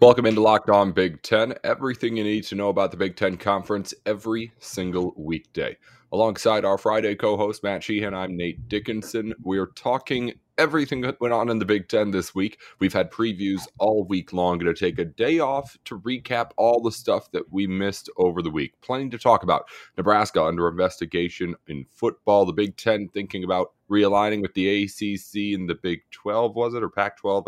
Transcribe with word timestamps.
Welcome 0.00 0.24
into 0.24 0.40
Locked 0.40 0.70
On 0.70 0.92
Big 0.92 1.20
Ten. 1.20 1.52
Everything 1.62 2.16
you 2.16 2.24
need 2.24 2.44
to 2.44 2.54
know 2.54 2.70
about 2.70 2.90
the 2.90 2.96
Big 2.96 3.16
Ten 3.16 3.36
Conference 3.36 3.92
every 4.06 4.50
single 4.58 5.12
weekday. 5.14 5.76
Alongside 6.10 6.64
our 6.64 6.78
Friday 6.78 7.14
co 7.14 7.36
host, 7.36 7.62
Matt 7.62 7.84
Sheehan, 7.84 8.14
I'm 8.14 8.34
Nate 8.34 8.66
Dickinson. 8.66 9.34
We're 9.42 9.66
talking 9.66 10.32
everything 10.56 11.02
that 11.02 11.20
went 11.20 11.34
on 11.34 11.50
in 11.50 11.58
the 11.58 11.66
Big 11.66 11.88
Ten 11.88 12.12
this 12.12 12.34
week. 12.34 12.58
We've 12.78 12.94
had 12.94 13.10
previews 13.10 13.60
all 13.78 14.02
week 14.04 14.32
long. 14.32 14.56
Going 14.56 14.74
to 14.74 14.80
take 14.80 14.98
a 14.98 15.04
day 15.04 15.38
off 15.38 15.76
to 15.84 16.00
recap 16.00 16.52
all 16.56 16.80
the 16.80 16.92
stuff 16.92 17.30
that 17.32 17.52
we 17.52 17.66
missed 17.66 18.08
over 18.16 18.40
the 18.40 18.48
week. 18.48 18.80
Plenty 18.80 19.10
to 19.10 19.18
talk 19.18 19.42
about. 19.42 19.68
Nebraska 19.98 20.42
under 20.42 20.66
investigation 20.66 21.54
in 21.68 21.84
football. 21.92 22.46
The 22.46 22.54
Big 22.54 22.78
Ten 22.78 23.10
thinking 23.12 23.44
about 23.44 23.72
realigning 23.90 24.40
with 24.40 24.54
the 24.54 24.84
ACC 24.84 25.54
and 25.60 25.68
the 25.68 25.78
Big 25.82 26.00
12, 26.12 26.56
was 26.56 26.72
it, 26.72 26.82
or 26.82 26.88
Pac 26.88 27.18
12? 27.18 27.46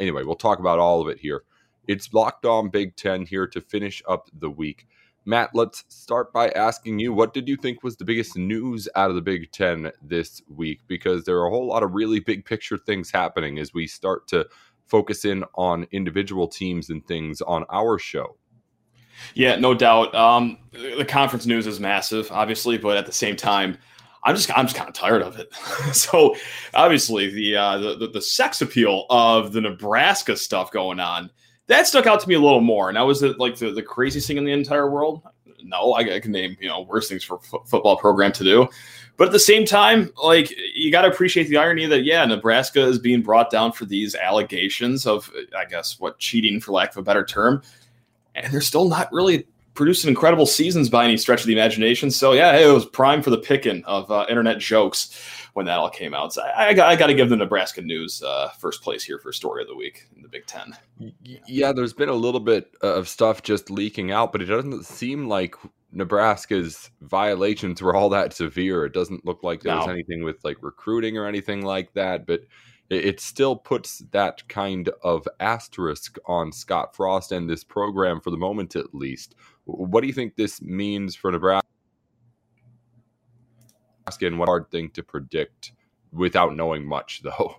Anyway, 0.00 0.24
we'll 0.24 0.34
talk 0.34 0.58
about 0.58 0.80
all 0.80 1.00
of 1.00 1.06
it 1.06 1.20
here. 1.20 1.44
It's 1.88 2.12
Locked 2.12 2.44
On 2.44 2.68
Big 2.68 2.94
Ten 2.96 3.24
here 3.24 3.46
to 3.46 3.62
finish 3.62 4.02
up 4.06 4.28
the 4.38 4.50
week. 4.50 4.86
Matt, 5.24 5.50
let's 5.54 5.84
start 5.88 6.34
by 6.34 6.50
asking 6.50 6.98
you 6.98 7.14
what 7.14 7.32
did 7.32 7.48
you 7.48 7.56
think 7.56 7.82
was 7.82 7.96
the 7.96 8.04
biggest 8.04 8.36
news 8.36 8.88
out 8.94 9.08
of 9.08 9.16
the 9.16 9.22
Big 9.22 9.50
Ten 9.52 9.90
this 10.02 10.42
week? 10.48 10.80
Because 10.86 11.24
there 11.24 11.38
are 11.38 11.46
a 11.46 11.50
whole 11.50 11.66
lot 11.66 11.82
of 11.82 11.94
really 11.94 12.20
big 12.20 12.44
picture 12.44 12.76
things 12.76 13.10
happening 13.10 13.58
as 13.58 13.72
we 13.72 13.86
start 13.86 14.28
to 14.28 14.46
focus 14.86 15.24
in 15.24 15.44
on 15.54 15.86
individual 15.90 16.46
teams 16.46 16.90
and 16.90 17.06
things 17.06 17.40
on 17.40 17.64
our 17.70 17.98
show. 17.98 18.36
Yeah, 19.34 19.56
no 19.56 19.72
doubt. 19.72 20.14
Um, 20.14 20.58
the 20.72 21.06
conference 21.06 21.46
news 21.46 21.66
is 21.66 21.80
massive, 21.80 22.30
obviously, 22.30 22.76
but 22.76 22.98
at 22.98 23.06
the 23.06 23.12
same 23.12 23.34
time, 23.34 23.78
I'm 24.24 24.36
just 24.36 24.56
I'm 24.56 24.66
just 24.66 24.76
kind 24.76 24.88
of 24.88 24.94
tired 24.94 25.22
of 25.22 25.38
it. 25.38 25.52
so 25.94 26.36
obviously, 26.74 27.30
the, 27.30 27.56
uh, 27.56 27.78
the 27.78 28.10
the 28.12 28.20
sex 28.22 28.60
appeal 28.60 29.06
of 29.08 29.52
the 29.52 29.62
Nebraska 29.62 30.36
stuff 30.36 30.70
going 30.70 31.00
on 31.00 31.30
that 31.68 31.86
stuck 31.86 32.06
out 32.06 32.20
to 32.20 32.28
me 32.28 32.34
a 32.34 32.40
little 32.40 32.60
more. 32.60 32.88
And 32.88 32.96
that 32.96 33.02
was 33.02 33.22
like 33.22 33.56
the, 33.56 33.70
the 33.70 33.82
craziest 33.82 34.26
thing 34.26 34.36
in 34.36 34.44
the 34.44 34.52
entire 34.52 34.90
world. 34.90 35.22
No, 35.62 35.92
I, 35.92 36.16
I 36.16 36.20
can 36.20 36.32
name 36.32 36.56
you 36.60 36.68
know 36.68 36.82
worse 36.82 37.08
things 37.08 37.24
for 37.24 37.38
football 37.40 37.96
program 37.96 38.32
to 38.32 38.44
do, 38.44 38.68
but 39.16 39.26
at 39.26 39.32
the 39.32 39.38
same 39.38 39.66
time, 39.66 40.10
like 40.22 40.52
you 40.74 40.90
got 40.90 41.02
to 41.02 41.08
appreciate 41.08 41.48
the 41.48 41.56
irony 41.56 41.86
that 41.86 42.04
yeah, 42.04 42.24
Nebraska 42.24 42.80
is 42.80 42.98
being 42.98 43.22
brought 43.22 43.50
down 43.50 43.72
for 43.72 43.84
these 43.84 44.14
allegations 44.14 45.06
of 45.06 45.30
I 45.56 45.64
guess 45.64 45.98
what 45.98 46.18
cheating 46.18 46.60
for 46.60 46.72
lack 46.72 46.92
of 46.92 46.98
a 46.98 47.02
better 47.02 47.24
term, 47.24 47.62
and 48.34 48.52
they're 48.52 48.60
still 48.60 48.88
not 48.88 49.12
really 49.12 49.46
producing 49.74 50.08
incredible 50.08 50.46
seasons 50.46 50.88
by 50.88 51.04
any 51.04 51.16
stretch 51.16 51.40
of 51.40 51.46
the 51.46 51.52
imagination. 51.52 52.10
So 52.10 52.32
yeah, 52.32 52.56
it 52.56 52.72
was 52.72 52.86
prime 52.86 53.20
for 53.20 53.30
the 53.30 53.38
picking 53.38 53.84
of 53.84 54.10
uh, 54.10 54.26
internet 54.28 54.58
jokes 54.58 55.20
when 55.54 55.66
that 55.66 55.78
all 55.78 55.90
came 55.90 56.14
out. 56.14 56.32
So 56.32 56.42
I, 56.42 56.68
I, 56.68 56.96
got, 56.96 57.06
to 57.06 57.14
give 57.14 57.28
the 57.28 57.36
Nebraska 57.36 57.82
news 57.82 58.22
uh, 58.22 58.48
first 58.58 58.82
place 58.82 59.04
here 59.04 59.18
for 59.18 59.32
story 59.32 59.62
of 59.62 59.68
the 59.68 59.74
week 59.74 60.06
in 60.16 60.22
the 60.22 60.28
Big 60.28 60.46
Ten. 60.46 60.76
Yeah, 61.46 61.72
there's 61.72 61.92
been 61.92 62.08
a 62.08 62.14
little 62.14 62.40
bit 62.40 62.74
of 62.80 63.08
stuff 63.08 63.42
just 63.42 63.70
leaking 63.70 64.10
out, 64.10 64.32
but 64.32 64.42
it 64.42 64.46
doesn't 64.46 64.84
seem 64.84 65.28
like 65.28 65.54
Nebraska's 65.92 66.90
violations 67.00 67.80
were 67.80 67.94
all 67.94 68.08
that 68.10 68.32
severe. 68.32 68.84
It 68.84 68.92
doesn't 68.92 69.24
look 69.24 69.42
like 69.42 69.62
there 69.62 69.74
no. 69.74 69.84
anything 69.86 70.22
with 70.22 70.44
like 70.44 70.58
recruiting 70.60 71.16
or 71.16 71.26
anything 71.26 71.62
like 71.64 71.92
that, 71.94 72.26
but 72.26 72.42
it, 72.90 73.04
it 73.04 73.20
still 73.20 73.56
puts 73.56 73.98
that 74.10 74.46
kind 74.48 74.90
of 75.02 75.26
asterisk 75.40 76.18
on 76.26 76.52
Scott 76.52 76.94
Frost 76.94 77.32
and 77.32 77.48
this 77.48 77.64
program 77.64 78.20
for 78.20 78.30
the 78.30 78.36
moment, 78.36 78.76
at 78.76 78.94
least. 78.94 79.34
What 79.64 80.00
do 80.00 80.06
you 80.06 80.12
think 80.12 80.36
this 80.36 80.60
means 80.60 81.14
for 81.14 81.32
Nebraska? 81.32 81.66
And 84.22 84.38
what 84.38 84.48
hard 84.48 84.70
thing 84.70 84.90
to 84.90 85.02
predict 85.02 85.72
without 86.12 86.56
knowing 86.56 86.86
much, 86.86 87.22
though. 87.24 87.56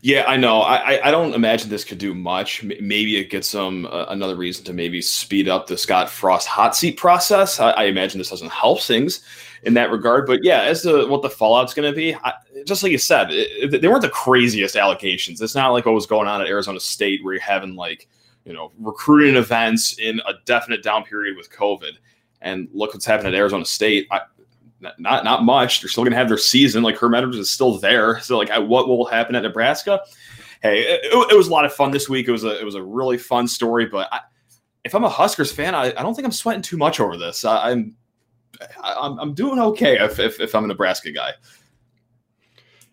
Yeah, 0.00 0.24
I 0.28 0.36
know. 0.36 0.60
I 0.60 1.08
I 1.08 1.10
don't 1.10 1.34
imagine 1.34 1.70
this 1.70 1.84
could 1.84 1.98
do 1.98 2.14
much. 2.14 2.62
Maybe 2.62 3.16
it 3.16 3.30
gets 3.30 3.48
some 3.48 3.86
uh, 3.86 4.06
another 4.08 4.36
reason 4.36 4.64
to 4.66 4.72
maybe 4.72 5.02
speed 5.02 5.48
up 5.48 5.66
the 5.66 5.76
Scott 5.76 6.08
Frost 6.08 6.46
hot 6.46 6.76
seat 6.76 6.96
process. 6.96 7.58
I, 7.58 7.70
I, 7.70 7.84
imagine 7.84 8.18
this 8.18 8.30
doesn't 8.30 8.52
help 8.52 8.80
things 8.80 9.24
in 9.64 9.74
that 9.74 9.90
regard. 9.90 10.26
But 10.26 10.44
yeah, 10.44 10.62
as 10.62 10.82
to 10.82 11.06
what 11.08 11.22
the 11.22 11.30
fallout's 11.30 11.74
going 11.74 11.90
to 11.90 11.96
be, 11.96 12.14
I, 12.14 12.32
just 12.64 12.84
like 12.84 12.92
you 12.92 12.98
said, 12.98 13.32
it, 13.32 13.74
it, 13.74 13.82
they 13.82 13.88
weren't 13.88 14.02
the 14.02 14.08
craziest 14.08 14.76
allegations. 14.76 15.40
It's 15.40 15.56
not 15.56 15.70
like 15.70 15.84
what 15.84 15.94
was 15.94 16.06
going 16.06 16.28
on 16.28 16.40
at 16.40 16.46
Arizona 16.46 16.78
State, 16.78 17.24
where 17.24 17.34
you're 17.34 17.42
having 17.42 17.74
like 17.74 18.08
you 18.44 18.52
know 18.52 18.70
recruiting 18.78 19.34
events 19.34 19.98
in 19.98 20.20
a 20.26 20.34
definite 20.44 20.84
down 20.84 21.02
period 21.02 21.36
with 21.36 21.50
COVID. 21.50 21.92
And 22.40 22.68
look 22.72 22.94
what's 22.94 23.04
happened 23.04 23.28
at 23.28 23.34
Arizona 23.34 23.64
State. 23.64 24.06
I, 24.12 24.20
not 24.80 25.24
not 25.24 25.44
much. 25.44 25.80
They're 25.80 25.88
still 25.88 26.04
going 26.04 26.12
to 26.12 26.18
have 26.18 26.28
their 26.28 26.38
season. 26.38 26.82
Like 26.82 26.96
Herm 26.96 27.14
Edwards 27.14 27.36
is 27.36 27.50
still 27.50 27.78
there. 27.78 28.20
So 28.20 28.38
like, 28.38 28.50
what 28.68 28.88
will 28.88 29.06
happen 29.06 29.34
at 29.34 29.42
Nebraska? 29.42 30.00
Hey, 30.62 30.80
it, 30.80 31.00
it, 31.04 31.36
was 31.36 31.48
a 31.48 31.50
lot 31.50 31.64
of 31.64 31.72
fun 31.72 31.92
this 31.92 32.08
week. 32.08 32.26
It 32.26 32.32
was 32.32 32.44
a 32.44 32.58
it 32.58 32.64
was 32.64 32.74
a 32.74 32.82
really 32.82 33.18
fun 33.18 33.46
story. 33.48 33.86
But 33.86 34.08
I, 34.12 34.20
if 34.84 34.94
I'm 34.94 35.04
a 35.04 35.08
Huskers 35.08 35.52
fan, 35.52 35.74
I, 35.74 35.86
I 35.86 36.02
don't 36.02 36.14
think 36.14 36.26
I'm 36.26 36.32
sweating 36.32 36.62
too 36.62 36.76
much 36.76 37.00
over 37.00 37.16
this. 37.16 37.44
I, 37.44 37.70
I'm 37.70 37.96
I'm 38.82 39.18
I'm 39.18 39.34
doing 39.34 39.58
okay 39.58 39.98
if, 39.98 40.18
if 40.18 40.40
if 40.40 40.54
I'm 40.54 40.64
a 40.64 40.68
Nebraska 40.68 41.12
guy. 41.12 41.32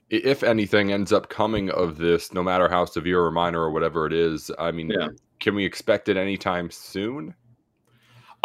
If 0.09 0.43
anything 0.43 0.91
ends 0.91 1.11
up 1.11 1.29
coming 1.29 1.71
of 1.71 1.97
this, 1.97 2.31
no 2.31 2.43
matter 2.43 2.69
how 2.69 2.85
severe 2.85 3.23
or 3.23 3.31
minor 3.31 3.61
or 3.61 3.71
whatever 3.71 4.05
it 4.05 4.13
is, 4.13 4.51
I 4.59 4.71
mean, 4.71 4.91
yeah. 4.91 5.07
can 5.39 5.55
we 5.55 5.65
expect 5.65 6.09
it 6.09 6.17
anytime 6.17 6.69
soon? 6.69 7.33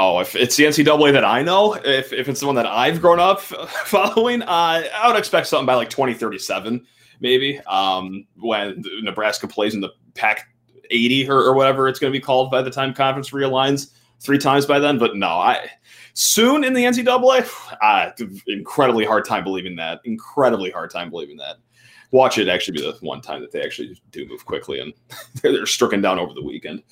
Oh, 0.02 0.18
if 0.18 0.34
it's 0.34 0.56
the 0.56 0.64
NCAA 0.64 1.12
that 1.12 1.26
I 1.26 1.42
know, 1.42 1.74
if, 1.74 2.10
if 2.14 2.26
it's 2.26 2.40
the 2.40 2.46
one 2.46 2.54
that 2.54 2.64
I've 2.64 3.02
grown 3.02 3.20
up 3.20 3.40
following, 3.42 4.40
uh, 4.40 4.46
I 4.94 5.06
would 5.06 5.18
expect 5.18 5.46
something 5.46 5.66
by 5.66 5.74
like 5.74 5.90
2037, 5.90 6.86
maybe, 7.20 7.60
um, 7.66 8.26
when 8.36 8.82
Nebraska 9.02 9.46
plays 9.46 9.74
in 9.74 9.82
the 9.82 9.90
Pac 10.14 10.48
80 10.90 11.28
or, 11.28 11.42
or 11.42 11.52
whatever 11.52 11.86
it's 11.86 11.98
going 11.98 12.10
to 12.10 12.18
be 12.18 12.22
called 12.22 12.50
by 12.50 12.62
the 12.62 12.70
time 12.70 12.94
conference 12.94 13.28
realigns 13.28 13.90
three 14.20 14.38
times 14.38 14.64
by 14.64 14.78
then. 14.78 14.96
But 14.98 15.16
no, 15.16 15.28
I 15.28 15.68
soon 16.14 16.64
in 16.64 16.72
the 16.72 16.84
NCAA, 16.84 17.46
uh, 17.82 18.12
incredibly 18.46 19.04
hard 19.04 19.26
time 19.26 19.44
believing 19.44 19.76
that. 19.76 20.00
Incredibly 20.06 20.70
hard 20.70 20.90
time 20.90 21.10
believing 21.10 21.36
that. 21.36 21.56
Watch 22.10 22.38
it 22.38 22.48
actually 22.48 22.78
be 22.78 22.90
the 22.90 22.96
one 23.02 23.20
time 23.20 23.42
that 23.42 23.52
they 23.52 23.60
actually 23.60 24.00
do 24.12 24.26
move 24.26 24.46
quickly 24.46 24.80
and 24.80 24.94
they're 25.42 25.66
stricken 25.66 26.00
down 26.00 26.18
over 26.18 26.32
the 26.32 26.42
weekend. 26.42 26.84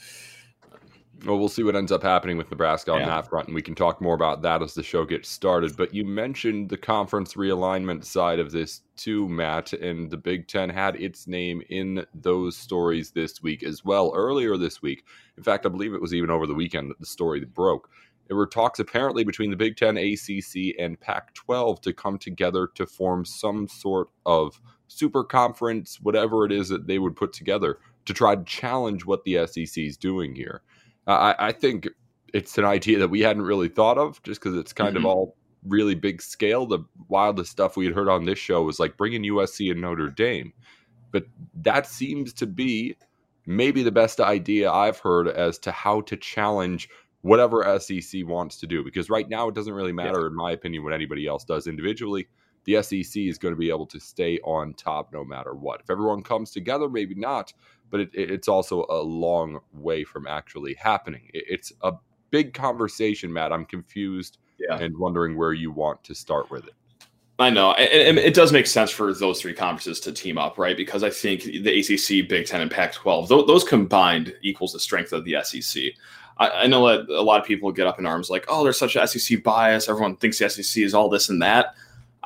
Well, 1.25 1.37
we'll 1.37 1.49
see 1.49 1.65
what 1.65 1.75
ends 1.75 1.91
up 1.91 2.05
happening 2.05 2.37
with 2.37 2.51
Nebraska 2.51 2.93
on 2.93 3.01
yeah. 3.01 3.07
that 3.07 3.29
front, 3.29 3.49
and 3.49 3.55
we 3.55 3.63
can 3.63 3.75
talk 3.75 4.01
more 4.01 4.15
about 4.15 4.43
that 4.43 4.63
as 4.63 4.75
the 4.75 4.85
show 4.85 5.05
gets 5.05 5.29
started. 5.29 5.77
But 5.77 5.93
you 5.93 6.05
mentioned 6.05 6.69
the 6.69 6.77
conference 6.77 7.35
realignment 7.35 8.05
side 8.05 8.39
of 8.39 8.53
this 8.53 8.83
too, 8.97 9.29
Matt, 9.29 9.73
and 9.73 10.11
the 10.11 10.17
Big 10.17 10.47
Ten 10.47 10.71
had 10.71 10.95
its 10.95 11.27
name 11.27 11.61
in 11.71 12.07
those 12.15 12.57
stories 12.57 13.11
this 13.11 13.43
week 13.43 13.65
as 13.65 13.85
well, 13.85 14.13
earlier 14.15 14.57
this 14.57 14.81
week. 14.81 15.05
In 15.37 15.43
fact, 15.43 15.67
I 15.67 15.71
believe 15.71 15.93
it 15.93 16.01
was 16.01 16.15
even 16.15 16.31
over 16.31 16.47
the 16.47 16.55
weekend 16.55 16.89
that 16.89 17.01
the 17.01 17.07
story 17.07 17.45
broke. 17.45 17.91
There 18.29 18.37
were 18.37 18.47
talks 18.47 18.79
apparently 18.79 19.25
between 19.25 19.51
the 19.51 19.57
Big 19.57 19.77
Ten, 19.77 19.97
ACC, 19.97 20.79
and 20.79 21.01
Pac 21.01 21.35
12 21.35 21.81
to 21.81 21.93
come 21.93 22.19
together 22.19 22.69
to 22.77 22.87
form 22.87 23.25
some 23.25 23.67
sort 23.67 24.09
of 24.25 24.61
super 24.87 25.25
conference, 25.25 25.99
whatever 26.01 26.45
it 26.45 26.53
is 26.53 26.69
that 26.69 26.87
they 26.87 27.01
would 27.01 27.17
put 27.17 27.33
together 27.33 27.79
to 28.05 28.15
try 28.15 28.37
to 28.37 28.45
challenge 28.45 29.05
what 29.05 29.25
the 29.25 29.47
SEC 29.47 29.77
is 29.79 29.97
doing 29.97 30.35
here. 30.35 30.63
I, 31.09 31.35
I 31.39 31.53
think 31.53 31.89
it's 32.35 32.59
an 32.59 32.65
idea 32.65 32.99
that 32.99 33.09
we 33.09 33.21
hadn't 33.21 33.43
really 33.43 33.69
thought 33.69 33.99
of 33.99 34.23
just 34.23 34.41
because 34.41 34.57
it's 34.57 34.73
kind 34.73 34.97
mm-hmm. 34.97 35.07
of 35.07 35.11
all 35.11 35.37
really 35.67 35.95
big 35.95 36.23
scale. 36.23 36.67
The 36.67 36.81
wildest 37.09 37.51
stuff 37.51 37.77
we 37.77 37.87
had 37.87 37.95
heard 37.95 38.09
on 38.09 38.25
this 38.25 38.39
show 38.39 38.63
was 38.63 38.79
like 38.79 38.97
bringing 38.97 39.23
USC 39.23 39.71
and 39.71 39.81
Notre 39.81 40.11
Dame. 40.11 40.53
But 41.11 41.25
that 41.63 41.87
seems 41.87 42.33
to 42.35 42.47
be 42.47 42.97
maybe 43.47 43.83
the 43.83 43.91
best 43.91 44.21
idea 44.21 44.71
I've 44.71 44.99
heard 44.99 45.27
as 45.29 45.59
to 45.61 45.73
how 45.73 46.03
to 46.03 46.17
challenge 46.17 46.89
whatever 47.23 47.79
SEC 47.81 48.27
wants 48.27 48.59
to 48.59 48.67
do. 48.67 48.85
Because 48.85 49.09
right 49.09 49.29
now, 49.29 49.49
it 49.49 49.55
doesn't 49.55 49.73
really 49.73 49.93
matter, 49.93 50.21
yeah. 50.21 50.27
in 50.27 50.35
my 50.35 50.53
opinion, 50.53 50.85
what 50.85 50.93
anybody 50.93 51.27
else 51.27 51.45
does 51.45 51.67
individually. 51.67 52.29
The 52.65 52.83
SEC 52.83 53.23
is 53.23 53.39
going 53.39 53.55
to 53.55 53.59
be 53.59 53.71
able 53.71 53.87
to 53.87 53.99
stay 53.99 54.39
on 54.45 54.75
top 54.75 55.13
no 55.15 55.25
matter 55.25 55.55
what. 55.55 55.81
If 55.81 55.89
everyone 55.89 56.23
comes 56.23 56.51
together, 56.51 56.91
maybe 56.91 57.15
not 57.15 57.55
but 57.91 58.01
it, 58.01 58.11
it's 58.15 58.49
also 58.49 58.87
a 58.89 59.01
long 59.03 59.61
way 59.73 60.05
from 60.05 60.27
actually 60.27 60.75
happening. 60.75 61.31
It, 61.35 61.45
it's 61.49 61.73
a 61.83 61.93
big 62.31 62.55
conversation, 62.55 63.33
Matt. 63.33 63.53
I'm 63.53 63.65
confused 63.65 64.39
yeah. 64.59 64.79
and 64.79 64.97
wondering 64.97 65.37
where 65.37 65.53
you 65.53 65.71
want 65.71 66.03
to 66.05 66.15
start 66.15 66.51
with 66.51 66.67
it. 66.67 66.75
I 67.41 67.51
know, 67.51 67.71
and, 67.73 68.19
it 68.19 68.35
does 68.35 68.53
make 68.53 68.67
sense 68.67 68.91
for 68.91 69.15
those 69.15 69.41
three 69.41 69.55
conferences 69.55 70.01
to 70.01 70.13
team 70.13 70.39
up, 70.39 70.59
right? 70.59 70.77
Because 70.77 71.05
I 71.05 71.11
think 71.11 71.45
the 71.45 71.79
ACC, 71.79 72.29
Big 72.29 72.47
Ten, 72.47 72.61
and 72.61 72.71
Pac-12, 72.71 73.29
those 73.29 73.63
combined 73.63 74.35
equals 74.43 74.73
the 74.73 74.81
strength 74.81 75.13
of 75.13 75.25
the 75.25 75.37
SEC. 75.45 75.85
I, 76.41 76.67
know 76.67 76.87
that 76.89 77.09
a 77.09 77.23
lot 77.23 77.41
of 77.41 77.47
people 77.47 77.71
get 77.73 77.87
up 77.87 77.99
in 77.99 78.07
arms 78.07 78.31
like, 78.31 78.45
"Oh, 78.49 78.63
there's 78.63 78.79
such 78.79 78.95
a 78.97 79.07
SEC 79.07 79.43
bias. 79.43 79.89
Everyone 79.89 80.17
thinks 80.17 80.39
the 80.39 80.49
SEC 80.49 80.83
is 80.83 80.95
all 80.95 81.09
this 81.09 81.29
and 81.29 81.43
that." 81.43 81.75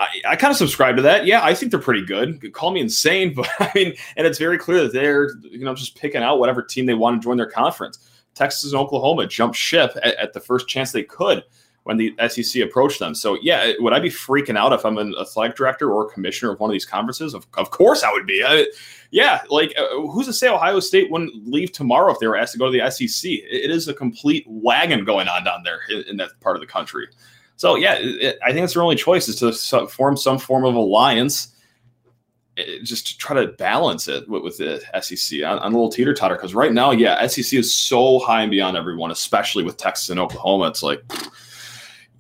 I, 0.03 0.33
I 0.33 0.37
kind 0.37 0.51
of 0.51 0.57
subscribe 0.57 0.97
to 0.97 1.03
that. 1.03 1.27
Yeah, 1.27 1.43
I 1.43 1.55
think 1.55 1.71
they're 1.71 1.81
pretty 1.81 2.05
good. 2.05 2.53
Call 2.53 2.71
me 2.71 2.81
insane, 2.81 3.35
but 3.37 3.49
I 3.59 3.71
mean, 3.75 3.95
and 4.17 4.27
it's 4.27 4.39
very 4.39 4.59
clear 4.59 4.83
that 4.83 4.93
they're 4.93 5.31
you 5.43 5.65
know 5.65 5.75
just 5.75 5.99
picking 5.99 6.23
out 6.23 6.39
whatever 6.39 6.63
team 6.63 6.87
they 6.87 6.95
want 6.95 7.21
to 7.21 7.25
join 7.25 7.37
their 7.37 7.51
conference. 7.51 8.09
Texas 8.35 8.73
and 8.73 8.81
Oklahoma 8.81 9.27
jumped 9.27 9.57
ship 9.57 9.97
at, 10.03 10.17
at 10.17 10.33
the 10.33 10.41
first 10.41 10.67
chance 10.67 10.93
they 10.93 11.03
could 11.03 11.45
when 11.85 11.97
the 11.97 12.15
SEC 12.29 12.63
approached 12.63 12.99
them. 12.99 13.15
So 13.15 13.37
yeah, 13.43 13.73
would 13.79 13.93
I 13.93 14.01
be 14.01 14.09
freaking 14.09 14.57
out 14.57 14.73
if 14.73 14.85
I'm 14.85 14.99
an 14.99 15.15
athletic 15.21 15.57
director 15.57 15.93
or 15.93 16.11
commissioner 16.11 16.53
of 16.53 16.61
one 16.61 16.71
of 16.71 16.73
these 16.73 16.87
conferences? 16.87 17.35
Of, 17.35 17.47
of 17.55 17.71
course 17.71 18.03
I 18.03 18.13
would 18.13 18.27
be. 18.27 18.43
I, 18.45 18.67
yeah, 19.11 19.43
like 19.51 19.75
uh, 19.77 20.01
who's 20.09 20.27
to 20.27 20.33
say 20.33 20.49
Ohio 20.49 20.81
State 20.81 21.11
wouldn't 21.11 21.47
leave 21.47 21.73
tomorrow 21.73 22.13
if 22.13 22.21
they 22.21 22.27
were 22.27 22.37
asked 22.37 22.53
to 22.53 22.59
go 22.59 22.71
to 22.71 22.79
the 22.79 22.91
SEC? 22.91 23.31
It, 23.31 23.65
it 23.65 23.71
is 23.71 23.89
a 23.89 23.95
complete 23.95 24.45
wagon 24.47 25.05
going 25.05 25.29
on 25.29 25.45
down 25.45 25.63
there 25.65 25.81
in, 25.91 26.05
in 26.09 26.17
that 26.19 26.39
part 26.41 26.57
of 26.57 26.61
the 26.61 26.67
country. 26.67 27.09
So 27.63 27.77
yeah, 27.77 27.95
it, 28.01 28.41
I 28.45 28.53
think 28.53 28.65
it's 28.65 28.75
their 28.75 28.83
only 28.83 28.97
choice 28.97 29.29
is 29.29 29.37
to 29.37 29.87
form 29.87 30.17
some 30.17 30.37
form 30.37 30.65
of 30.65 30.75
alliance. 30.75 31.55
Eh, 32.57 32.79
just 32.83 33.07
to 33.07 33.19
try 33.19 33.41
to 33.41 33.53
balance 33.53 34.09
it 34.09 34.29
with, 34.29 34.43
with 34.43 34.59
the 34.59 34.83
SEC 35.01 35.45
on, 35.45 35.61
on 35.61 35.73
a 35.73 35.77
little 35.77 35.89
teeter 35.89 36.13
totter 36.13 36.35
because 36.35 36.57
right 36.57 36.73
now, 36.73 36.91
yeah, 36.91 37.25
SEC 37.29 37.57
is 37.57 37.73
so 37.73 38.19
high 38.19 38.43
and 38.43 38.51
beyond 38.51 38.77
everyone, 38.77 39.13
especially 39.13 39.63
with 39.63 39.77
Texas 39.77 40.11
and 40.11 40.19
Oklahoma. 40.19 40.67
It's 40.67 40.83
like, 40.83 41.05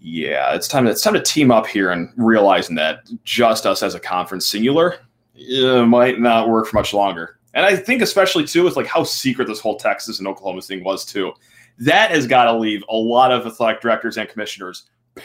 yeah, 0.00 0.54
it's 0.54 0.68
time. 0.68 0.84
To, 0.84 0.92
it's 0.92 1.02
time 1.02 1.14
to 1.14 1.20
team 1.20 1.50
up 1.50 1.66
here 1.66 1.90
and 1.90 2.12
realizing 2.16 2.76
that 2.76 3.00
just 3.24 3.66
us 3.66 3.82
as 3.82 3.96
a 3.96 4.00
conference 4.00 4.46
singular 4.46 4.98
it 5.34 5.88
might 5.88 6.20
not 6.20 6.50
work 6.50 6.68
for 6.68 6.76
much 6.76 6.94
longer. 6.94 7.40
And 7.54 7.66
I 7.66 7.74
think 7.74 8.00
especially 8.00 8.46
too 8.46 8.62
with 8.62 8.76
like 8.76 8.86
how 8.86 9.02
secret 9.02 9.48
this 9.48 9.58
whole 9.58 9.76
Texas 9.76 10.20
and 10.20 10.28
Oklahoma 10.28 10.62
thing 10.62 10.84
was 10.84 11.04
too. 11.04 11.32
That 11.78 12.12
has 12.12 12.28
got 12.28 12.44
to 12.44 12.56
leave 12.56 12.84
a 12.88 12.94
lot 12.94 13.32
of 13.32 13.44
athletic 13.44 13.80
directors 13.80 14.16
and 14.16 14.28
commissioners 14.28 14.84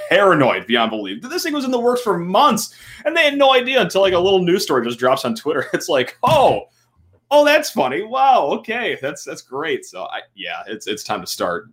paranoid 0.10 0.68
beyond 0.68 0.92
belief. 0.92 1.22
This 1.22 1.44
thing 1.44 1.54
was 1.54 1.66
in 1.66 1.72
the 1.72 1.80
works 1.80 2.02
for 2.02 2.18
months, 2.18 2.74
and 3.06 3.16
they 3.16 3.24
had 3.24 3.38
no 3.38 3.54
idea 3.54 3.82
until 3.82 4.02
like 4.02 4.14
a 4.14 4.20
little 4.20 4.44
news 4.44 4.64
story 4.64 4.86
just 4.86 5.00
drops 5.00 5.26
on 5.26 5.36
Twitter. 5.36 5.68
It's 5.74 5.90
like, 5.90 6.18
oh, 6.24 6.64
oh, 7.32 7.46
that's 7.46 7.70
funny. 7.70 8.04
Wow, 8.04 8.48
okay, 8.60 8.98
that's 9.02 9.24
that's 9.24 9.42
great. 9.42 9.86
So 9.86 10.04
I, 10.06 10.22
yeah, 10.36 10.64
it's 10.68 10.88
it's 10.88 11.04
time 11.04 11.22
to 11.22 11.28
start 11.28 11.70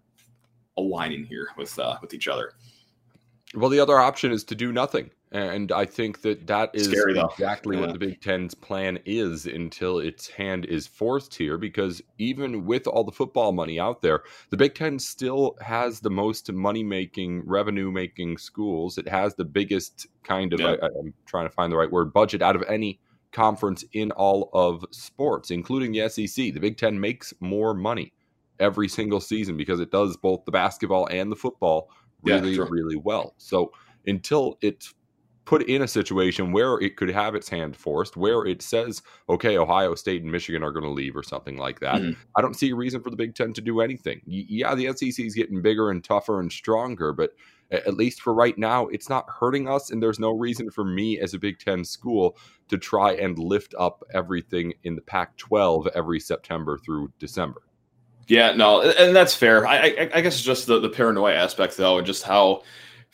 aligning 0.77 1.25
here 1.25 1.49
with 1.57 1.79
uh, 1.79 1.97
with 2.01 2.15
each 2.15 2.29
other. 2.29 2.53
Well, 3.55 3.71
the 3.71 3.81
other 3.81 3.99
option 3.99 4.33
is 4.33 4.45
to 4.45 4.55
do 4.55 4.73
nothing. 4.73 5.11
And 5.35 5.73
I 5.73 5.85
think 5.85 6.23
that 6.23 6.47
that 6.47 6.71
is 6.75 6.87
Scary, 6.87 7.19
exactly 7.19 7.75
yeah. 7.75 7.83
what 7.83 7.93
the 7.93 7.99
Big 7.99 8.21
Ten's 8.21 8.55
plan 8.55 9.01
is 9.05 9.47
until 9.47 9.99
its 9.99 10.29
hand 10.29 10.65
is 10.65 10.87
forced 10.87 11.35
here. 11.35 11.59
Because 11.59 12.01
even 12.19 12.65
with 12.65 12.87
all 12.87 13.03
the 13.03 13.11
football 13.11 13.51
money 13.51 13.81
out 13.81 14.01
there, 14.01 14.23
the 14.51 14.57
Big 14.57 14.77
Ten 14.77 14.97
still 15.01 15.57
has 15.61 15.99
the 15.99 16.09
most 16.09 16.53
money 16.53 16.85
making, 16.85 17.43
revenue 17.47 17.91
making 17.91 18.39
schools. 18.39 18.97
It 18.97 19.09
has 19.09 19.35
the 19.35 19.45
biggest 19.45 20.07
kind 20.23 20.53
of, 20.53 20.61
yeah. 20.61 20.77
I, 20.81 20.87
I'm 20.87 21.13
trying 21.27 21.47
to 21.47 21.53
find 21.53 21.73
the 21.73 21.77
right 21.77 21.91
word, 21.91 22.13
budget 22.13 22.41
out 22.41 22.55
of 22.55 22.63
any 22.69 23.01
conference 23.33 23.85
in 23.93 24.13
all 24.13 24.51
of 24.53 24.85
sports, 24.93 25.51
including 25.51 25.91
the 25.91 26.09
SEC. 26.09 26.55
The 26.55 26.61
Big 26.61 26.79
Ten 26.79 27.01
makes 27.01 27.35
more 27.41 27.75
money 27.75 28.13
every 28.61 28.87
single 28.87 29.21
season 29.21 29.57
because 29.57 29.81
it 29.81 29.91
does 29.91 30.17
both 30.17 30.45
the 30.45 30.53
basketball 30.53 31.09
and 31.11 31.33
the 31.33 31.37
football 31.37 31.91
really, 32.23 32.53
yeah, 32.53 32.67
really 32.71 32.95
well. 32.95 33.35
So 33.37 33.73
until 34.07 34.59
it's 34.63 34.95
put 35.45 35.63
in 35.69 35.83
a 35.83 35.89
situation 35.89 36.53
where 36.53 36.81
it 36.81 36.97
could 36.97 37.11
have 37.11 37.35
its 37.35 37.49
hand 37.49 37.77
forced, 37.77 38.17
where 38.17 38.47
it 38.47 38.63
says, 38.63 39.03
okay, 39.29 39.59
Ohio 39.59 39.95
State 39.95 40.23
and 40.23 40.33
Michigan 40.33 40.63
are 40.63 40.73
going 40.73 40.85
to 40.85 40.91
leave 40.91 41.15
or 41.15 41.23
something 41.23 41.59
like 41.59 41.81
that. 41.81 41.97
Mm-hmm. 41.97 42.21
I 42.37 42.41
don't 42.41 42.55
see 42.55 42.71
a 42.71 42.75
reason 42.75 43.03
for 43.03 43.11
the 43.11 43.17
Big 43.17 43.35
Ten 43.35 43.53
to 43.53 43.61
do 43.61 43.81
anything. 43.81 44.23
Yeah, 44.27 44.75
the 44.75 44.93
SEC 44.97 45.25
is 45.25 45.35
getting 45.35 45.61
bigger 45.61 45.91
and 45.91 46.03
tougher 46.03 46.41
and 46.41 46.51
stronger, 46.51 47.13
but 47.13 47.33
at 47.71 47.95
least 47.95 48.21
for 48.21 48.33
right 48.33 48.57
now, 48.57 48.87
it's 48.89 49.09
not 49.09 49.29
hurting 49.29 49.69
us. 49.69 49.91
And 49.91 50.03
there's 50.03 50.19
no 50.19 50.31
reason 50.31 50.71
for 50.71 50.85
me 50.85 51.19
as 51.19 51.35
a 51.35 51.39
Big 51.39 51.59
Ten 51.59 51.85
school 51.85 52.37
to 52.69 52.79
try 52.79 53.13
and 53.13 53.39
lift 53.39 53.75
up 53.79 54.03
everything 54.13 54.73
in 54.85 54.95
the 54.95 55.03
Pac 55.03 55.37
12 55.37 55.89
every 55.95 56.21
September 56.21 56.79
through 56.79 57.13
December. 57.19 57.63
Yeah, 58.27 58.53
no, 58.53 58.81
and 58.81 59.15
that's 59.15 59.35
fair. 59.35 59.67
I, 59.67 59.77
I, 59.77 60.11
I 60.15 60.21
guess 60.23 60.35
it's 60.35 60.43
just 60.43 60.67
the, 60.67 60.81
the 60.81 60.89
paranoia 60.89 61.35
aspect, 61.35 61.77
though, 61.77 61.99
and 61.99 62.07
just 62.07 62.23
how 62.23 62.63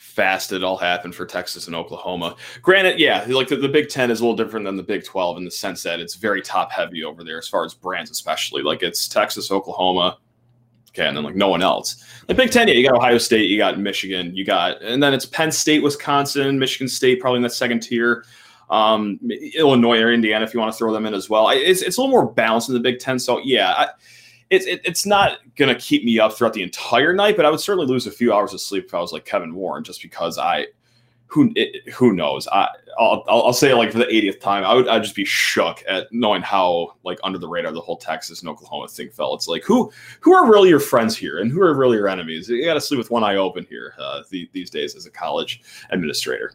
fast 0.01 0.51
it 0.51 0.63
all 0.63 0.77
happened 0.77 1.13
for 1.13 1.27
Texas 1.27 1.67
and 1.67 1.75
Oklahoma. 1.75 2.35
Granted, 2.63 2.99
yeah, 2.99 3.23
like 3.29 3.47
the, 3.47 3.55
the, 3.55 3.69
Big 3.69 3.87
Ten 3.87 4.09
is 4.09 4.19
a 4.19 4.23
little 4.23 4.35
different 4.35 4.65
than 4.65 4.75
the 4.75 4.83
Big 4.83 5.05
12 5.05 5.37
in 5.37 5.45
the 5.45 5.51
sense 5.51 5.83
that 5.83 5.99
it's 5.99 6.15
very 6.15 6.41
top 6.41 6.71
heavy 6.71 7.03
over 7.03 7.23
there 7.23 7.37
as 7.37 7.47
far 7.47 7.63
as 7.63 7.75
brands, 7.75 8.09
especially. 8.09 8.63
Like 8.63 8.81
it's 8.81 9.07
Texas, 9.07 9.51
Oklahoma, 9.51 10.17
okay, 10.89 11.07
and 11.07 11.15
then 11.15 11.23
like 11.23 11.35
no 11.35 11.49
one 11.49 11.61
else. 11.61 12.03
The 12.25 12.33
Big 12.33 12.49
Ten, 12.49 12.67
yeah, 12.67 12.73
you 12.73 12.83
got 12.83 12.97
Ohio 12.97 13.19
State, 13.19 13.47
you 13.47 13.59
got 13.59 13.79
Michigan, 13.79 14.35
you 14.35 14.43
got, 14.43 14.81
and 14.81 15.01
then 15.03 15.13
it's 15.13 15.25
Penn 15.25 15.51
State, 15.51 15.83
Wisconsin, 15.83 16.57
Michigan 16.57 16.87
State, 16.87 17.19
probably 17.21 17.37
in 17.37 17.43
that 17.43 17.53
second 17.53 17.81
tier. 17.81 18.25
Um, 18.71 19.19
Illinois 19.55 19.99
or 19.99 20.11
Indiana, 20.11 20.43
if 20.45 20.53
you 20.53 20.59
want 20.59 20.71
to 20.71 20.77
throw 20.77 20.91
them 20.91 21.05
in 21.05 21.13
as 21.13 21.29
well. 21.29 21.49
It's, 21.49 21.83
it's 21.83 21.97
a 21.97 22.01
little 22.01 22.11
more 22.11 22.31
balanced 22.31 22.69
in 22.69 22.73
the 22.73 22.81
Big 22.81 22.99
Ten. 22.99 23.19
So, 23.19 23.39
yeah, 23.39 23.71
I, 23.71 23.89
it's 24.51 24.65
it, 24.65 24.81
it's 24.83 25.05
not 25.05 25.39
to 25.57 25.75
keep 25.75 26.03
me 26.03 26.19
up 26.19 26.33
throughout 26.33 26.53
the 26.53 26.61
entire 26.61 27.13
night, 27.13 27.37
but 27.37 27.45
I 27.45 27.49
would 27.49 27.61
certainly 27.61 27.87
lose 27.87 28.05
a 28.05 28.11
few 28.11 28.33
hours 28.33 28.53
of 28.53 28.61
sleep 28.61 28.85
if 28.85 28.93
I 28.93 28.99
was 28.99 29.13
like 29.13 29.25
Kevin 29.25 29.55
Warren, 29.55 29.83
just 29.83 30.01
because 30.01 30.37
I 30.37 30.67
who 31.27 31.53
it, 31.55 31.89
who 31.93 32.11
knows 32.11 32.45
I 32.49 32.67
I'll, 32.99 33.23
I'll 33.29 33.53
say 33.53 33.71
it 33.71 33.75
like 33.77 33.93
for 33.93 33.99
the 33.99 34.05
80th 34.05 34.41
time 34.41 34.65
I 34.65 34.73
would 34.73 34.89
I'd 34.89 35.01
just 35.01 35.15
be 35.15 35.23
shook 35.23 35.81
at 35.87 36.11
knowing 36.11 36.41
how 36.41 36.95
like 37.05 37.19
under 37.23 37.39
the 37.39 37.47
radar 37.47 37.71
the 37.71 37.79
whole 37.79 37.95
Texas 37.95 38.41
and 38.41 38.49
Oklahoma 38.49 38.89
thing 38.89 39.09
fell. 39.09 39.33
It's 39.33 39.47
like 39.47 39.63
who 39.63 39.89
who 40.19 40.33
are 40.33 40.51
really 40.51 40.67
your 40.67 40.81
friends 40.81 41.15
here 41.15 41.39
and 41.39 41.49
who 41.49 41.61
are 41.61 41.73
really 41.73 41.95
your 41.95 42.09
enemies? 42.09 42.49
You 42.49 42.65
got 42.65 42.73
to 42.73 42.81
sleep 42.81 42.97
with 42.97 43.09
one 43.09 43.23
eye 43.23 43.37
open 43.37 43.65
here 43.69 43.95
uh, 43.97 44.23
the, 44.29 44.49
these 44.51 44.69
days 44.69 44.93
as 44.97 45.05
a 45.05 45.11
college 45.11 45.61
administrator 45.91 46.51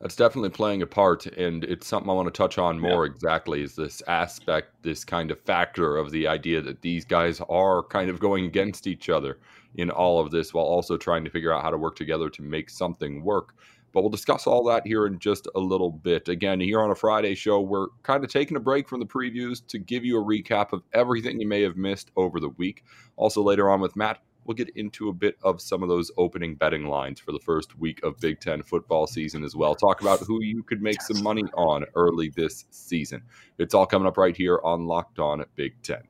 that's 0.00 0.16
definitely 0.16 0.50
playing 0.50 0.82
a 0.82 0.86
part 0.86 1.26
and 1.26 1.64
it's 1.64 1.86
something 1.86 2.10
i 2.10 2.12
want 2.12 2.26
to 2.26 2.36
touch 2.36 2.58
on 2.58 2.78
more 2.78 3.06
yeah. 3.06 3.12
exactly 3.12 3.62
is 3.62 3.74
this 3.74 4.02
aspect 4.06 4.70
this 4.82 5.04
kind 5.04 5.30
of 5.30 5.40
factor 5.40 5.96
of 5.96 6.10
the 6.10 6.26
idea 6.26 6.60
that 6.60 6.82
these 6.82 7.04
guys 7.04 7.40
are 7.48 7.82
kind 7.84 8.10
of 8.10 8.20
going 8.20 8.44
against 8.44 8.86
each 8.86 9.08
other 9.08 9.38
in 9.76 9.90
all 9.90 10.20
of 10.20 10.30
this 10.30 10.54
while 10.54 10.64
also 10.64 10.96
trying 10.96 11.24
to 11.24 11.30
figure 11.30 11.52
out 11.52 11.62
how 11.62 11.70
to 11.70 11.78
work 11.78 11.96
together 11.96 12.28
to 12.30 12.42
make 12.42 12.70
something 12.70 13.22
work. 13.24 13.54
But 13.92 14.02
we'll 14.02 14.10
discuss 14.10 14.46
all 14.46 14.64
that 14.64 14.86
here 14.86 15.06
in 15.06 15.20
just 15.20 15.46
a 15.54 15.60
little 15.60 15.90
bit. 15.90 16.28
Again 16.28 16.60
here 16.60 16.80
on 16.80 16.90
a 16.90 16.96
friday 16.96 17.34
show 17.34 17.60
we're 17.60 17.88
kind 18.02 18.24
of 18.24 18.30
taking 18.30 18.56
a 18.56 18.60
break 18.60 18.88
from 18.88 19.00
the 19.00 19.06
previews 19.06 19.64
to 19.68 19.78
give 19.78 20.04
you 20.04 20.20
a 20.20 20.24
recap 20.24 20.72
of 20.72 20.82
everything 20.92 21.40
you 21.40 21.46
may 21.46 21.62
have 21.62 21.76
missed 21.76 22.10
over 22.16 22.40
the 22.40 22.48
week. 22.50 22.84
Also 23.16 23.42
later 23.42 23.70
on 23.70 23.80
with 23.80 23.94
matt 23.96 24.18
we'll 24.44 24.54
get 24.54 24.70
into 24.76 25.08
a 25.08 25.12
bit 25.12 25.36
of 25.42 25.60
some 25.60 25.82
of 25.82 25.88
those 25.88 26.10
opening 26.16 26.54
betting 26.54 26.86
lines 26.86 27.20
for 27.20 27.32
the 27.32 27.38
first 27.38 27.78
week 27.78 28.02
of 28.02 28.18
Big 28.20 28.40
Ten 28.40 28.62
football 28.62 29.06
season 29.06 29.44
as 29.44 29.56
well. 29.56 29.74
Talk 29.74 30.00
about 30.00 30.20
who 30.20 30.42
you 30.42 30.62
could 30.62 30.82
make 30.82 31.00
some 31.02 31.22
money 31.22 31.44
on 31.54 31.84
early 31.94 32.28
this 32.30 32.64
season. 32.70 33.22
It's 33.58 33.74
all 33.74 33.86
coming 33.86 34.08
up 34.08 34.18
right 34.18 34.36
here 34.36 34.60
on 34.64 34.86
Locked 34.86 35.18
On 35.18 35.44
Big 35.56 35.74
Ten. 35.82 36.02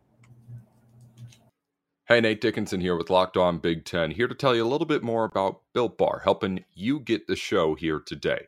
Hey, 2.06 2.20
Nate 2.20 2.42
Dickinson 2.42 2.82
here 2.82 2.96
with 2.96 3.08
Locked 3.08 3.38
On 3.38 3.56
Big 3.56 3.86
Ten, 3.86 4.10
here 4.10 4.28
to 4.28 4.34
tell 4.34 4.54
you 4.54 4.62
a 4.62 4.68
little 4.68 4.86
bit 4.86 5.02
more 5.02 5.24
about 5.24 5.62
Built 5.72 5.96
Bar, 5.96 6.20
helping 6.22 6.62
you 6.74 7.00
get 7.00 7.26
the 7.26 7.34
show 7.34 7.74
here 7.74 7.98
today. 7.98 8.46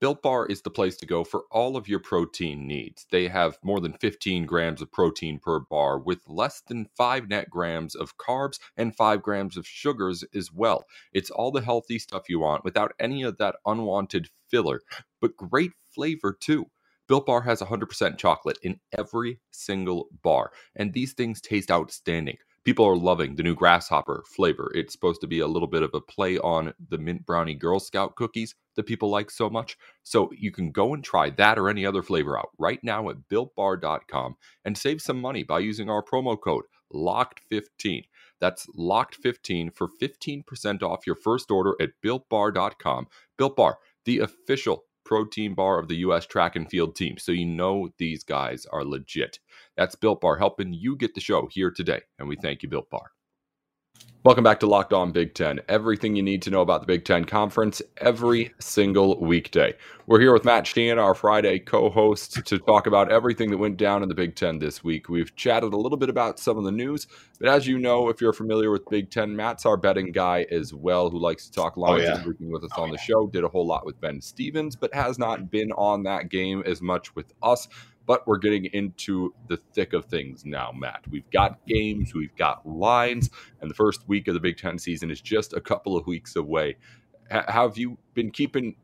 Built 0.00 0.20
Bar 0.20 0.46
is 0.46 0.62
the 0.62 0.70
place 0.70 0.96
to 0.96 1.06
go 1.06 1.22
for 1.22 1.44
all 1.52 1.76
of 1.76 1.86
your 1.86 2.00
protein 2.00 2.66
needs. 2.66 3.06
They 3.12 3.28
have 3.28 3.56
more 3.62 3.78
than 3.78 3.92
15 3.92 4.44
grams 4.44 4.82
of 4.82 4.90
protein 4.90 5.38
per 5.38 5.60
bar 5.60 5.96
with 5.96 6.26
less 6.26 6.60
than 6.60 6.88
5 6.96 7.28
net 7.28 7.48
grams 7.50 7.94
of 7.94 8.16
carbs 8.16 8.58
and 8.76 8.96
5 8.96 9.22
grams 9.22 9.56
of 9.56 9.64
sugars 9.64 10.24
as 10.34 10.52
well. 10.52 10.86
It's 11.12 11.30
all 11.30 11.52
the 11.52 11.60
healthy 11.60 12.00
stuff 12.00 12.28
you 12.28 12.40
want 12.40 12.64
without 12.64 12.94
any 12.98 13.22
of 13.22 13.38
that 13.38 13.56
unwanted 13.64 14.28
filler, 14.48 14.80
but 15.20 15.36
great 15.36 15.72
flavor 15.94 16.36
too. 16.38 16.66
Built 17.06 17.26
Bar 17.26 17.42
has 17.42 17.60
100% 17.60 18.18
chocolate 18.18 18.58
in 18.62 18.80
every 18.98 19.38
single 19.52 20.08
bar, 20.20 20.50
and 20.74 20.92
these 20.92 21.12
things 21.12 21.40
taste 21.40 21.70
outstanding 21.70 22.38
people 22.66 22.84
are 22.84 22.96
loving 22.96 23.36
the 23.36 23.44
new 23.44 23.54
grasshopper 23.54 24.24
flavor. 24.26 24.72
It's 24.74 24.92
supposed 24.92 25.20
to 25.20 25.28
be 25.28 25.38
a 25.38 25.46
little 25.46 25.68
bit 25.68 25.84
of 25.84 25.94
a 25.94 26.00
play 26.00 26.36
on 26.38 26.74
the 26.90 26.98
mint 26.98 27.24
brownie 27.24 27.54
Girl 27.54 27.78
Scout 27.78 28.16
cookies 28.16 28.56
that 28.74 28.86
people 28.86 29.08
like 29.08 29.30
so 29.30 29.48
much. 29.48 29.78
So 30.02 30.32
you 30.36 30.50
can 30.50 30.72
go 30.72 30.92
and 30.92 31.04
try 31.04 31.30
that 31.30 31.60
or 31.60 31.68
any 31.68 31.86
other 31.86 32.02
flavor 32.02 32.36
out 32.36 32.48
right 32.58 32.82
now 32.82 33.08
at 33.08 33.28
builtbar.com 33.30 34.34
and 34.64 34.76
save 34.76 35.00
some 35.00 35.20
money 35.20 35.44
by 35.44 35.60
using 35.60 35.88
our 35.88 36.02
promo 36.02 36.36
code 36.38 36.64
LOCKED15. 36.92 38.02
That's 38.40 38.66
LOCKED15 38.76 39.72
for 39.72 39.88
15% 40.02 40.82
off 40.82 41.06
your 41.06 41.14
first 41.14 41.52
order 41.52 41.74
at 41.80 41.90
builtbar.com. 42.04 43.06
Built 43.38 43.54
Bar, 43.54 43.78
the 44.04 44.18
official 44.18 44.86
protein 45.06 45.54
bar 45.54 45.78
of 45.78 45.88
the 45.88 45.96
U.S. 45.96 46.26
track 46.26 46.56
and 46.56 46.68
field 46.68 46.96
team. 46.96 47.16
So 47.16 47.32
you 47.32 47.46
know 47.46 47.88
these 47.96 48.24
guys 48.24 48.66
are 48.66 48.84
legit. 48.84 49.38
That's 49.76 49.94
Built 49.94 50.20
Bar 50.20 50.36
helping 50.36 50.74
you 50.74 50.96
get 50.96 51.14
the 51.14 51.20
show 51.20 51.48
here 51.50 51.70
today. 51.70 52.02
And 52.18 52.28
we 52.28 52.36
thank 52.36 52.62
you, 52.62 52.68
Built 52.68 52.90
Bar. 52.90 53.12
Welcome 54.26 54.42
back 54.42 54.58
to 54.58 54.66
Locked 54.66 54.92
On 54.92 55.12
Big 55.12 55.34
Ten. 55.34 55.60
Everything 55.68 56.16
you 56.16 56.22
need 56.24 56.42
to 56.42 56.50
know 56.50 56.60
about 56.60 56.80
the 56.80 56.86
Big 56.88 57.04
Ten 57.04 57.24
Conference 57.24 57.80
every 57.98 58.52
single 58.58 59.20
weekday. 59.20 59.72
We're 60.08 60.18
here 60.18 60.32
with 60.32 60.44
Matt 60.44 60.66
Sheehan, 60.66 60.98
our 60.98 61.14
Friday 61.14 61.60
co 61.60 61.90
host, 61.90 62.44
to 62.44 62.58
talk 62.58 62.88
about 62.88 63.12
everything 63.12 63.52
that 63.52 63.58
went 63.58 63.76
down 63.76 64.02
in 64.02 64.08
the 64.08 64.16
Big 64.16 64.34
Ten 64.34 64.58
this 64.58 64.82
week. 64.82 65.08
We've 65.08 65.32
chatted 65.36 65.72
a 65.72 65.76
little 65.76 65.96
bit 65.96 66.08
about 66.08 66.40
some 66.40 66.58
of 66.58 66.64
the 66.64 66.72
news, 66.72 67.06
but 67.38 67.48
as 67.48 67.68
you 67.68 67.78
know, 67.78 68.08
if 68.08 68.20
you're 68.20 68.32
familiar 68.32 68.72
with 68.72 68.90
Big 68.90 69.12
Ten, 69.12 69.36
Matt's 69.36 69.64
our 69.64 69.76
betting 69.76 70.10
guy 70.10 70.44
as 70.50 70.74
well, 70.74 71.08
who 71.08 71.20
likes 71.20 71.46
to 71.46 71.52
talk 71.52 71.76
lines 71.76 72.02
oh, 72.02 72.14
yeah. 72.16 72.24
and 72.24 72.50
with 72.50 72.64
us 72.64 72.70
oh, 72.76 72.82
on 72.82 72.90
the 72.90 72.98
show. 72.98 73.28
Did 73.28 73.44
a 73.44 73.48
whole 73.48 73.64
lot 73.64 73.86
with 73.86 74.00
Ben 74.00 74.20
Stevens, 74.20 74.74
but 74.74 74.92
has 74.92 75.20
not 75.20 75.52
been 75.52 75.70
on 75.70 76.02
that 76.02 76.30
game 76.30 76.64
as 76.66 76.82
much 76.82 77.14
with 77.14 77.32
us 77.44 77.68
but 78.06 78.26
we're 78.26 78.38
getting 78.38 78.66
into 78.66 79.34
the 79.48 79.56
thick 79.56 79.92
of 79.92 80.06
things 80.06 80.44
now, 80.44 80.72
Matt. 80.72 81.02
We've 81.10 81.28
got 81.30 81.64
games, 81.66 82.14
we've 82.14 82.34
got 82.36 82.66
lines, 82.66 83.30
and 83.60 83.70
the 83.70 83.74
first 83.74 84.08
week 84.08 84.28
of 84.28 84.34
the 84.34 84.40
Big 84.40 84.56
Ten 84.56 84.78
season 84.78 85.10
is 85.10 85.20
just 85.20 85.52
a 85.52 85.60
couple 85.60 85.96
of 85.96 86.06
weeks 86.06 86.36
away. 86.36 86.76
H- 87.30 87.44
have 87.48 87.76
you 87.76 87.98
been 88.14 88.30
keeping 88.30 88.76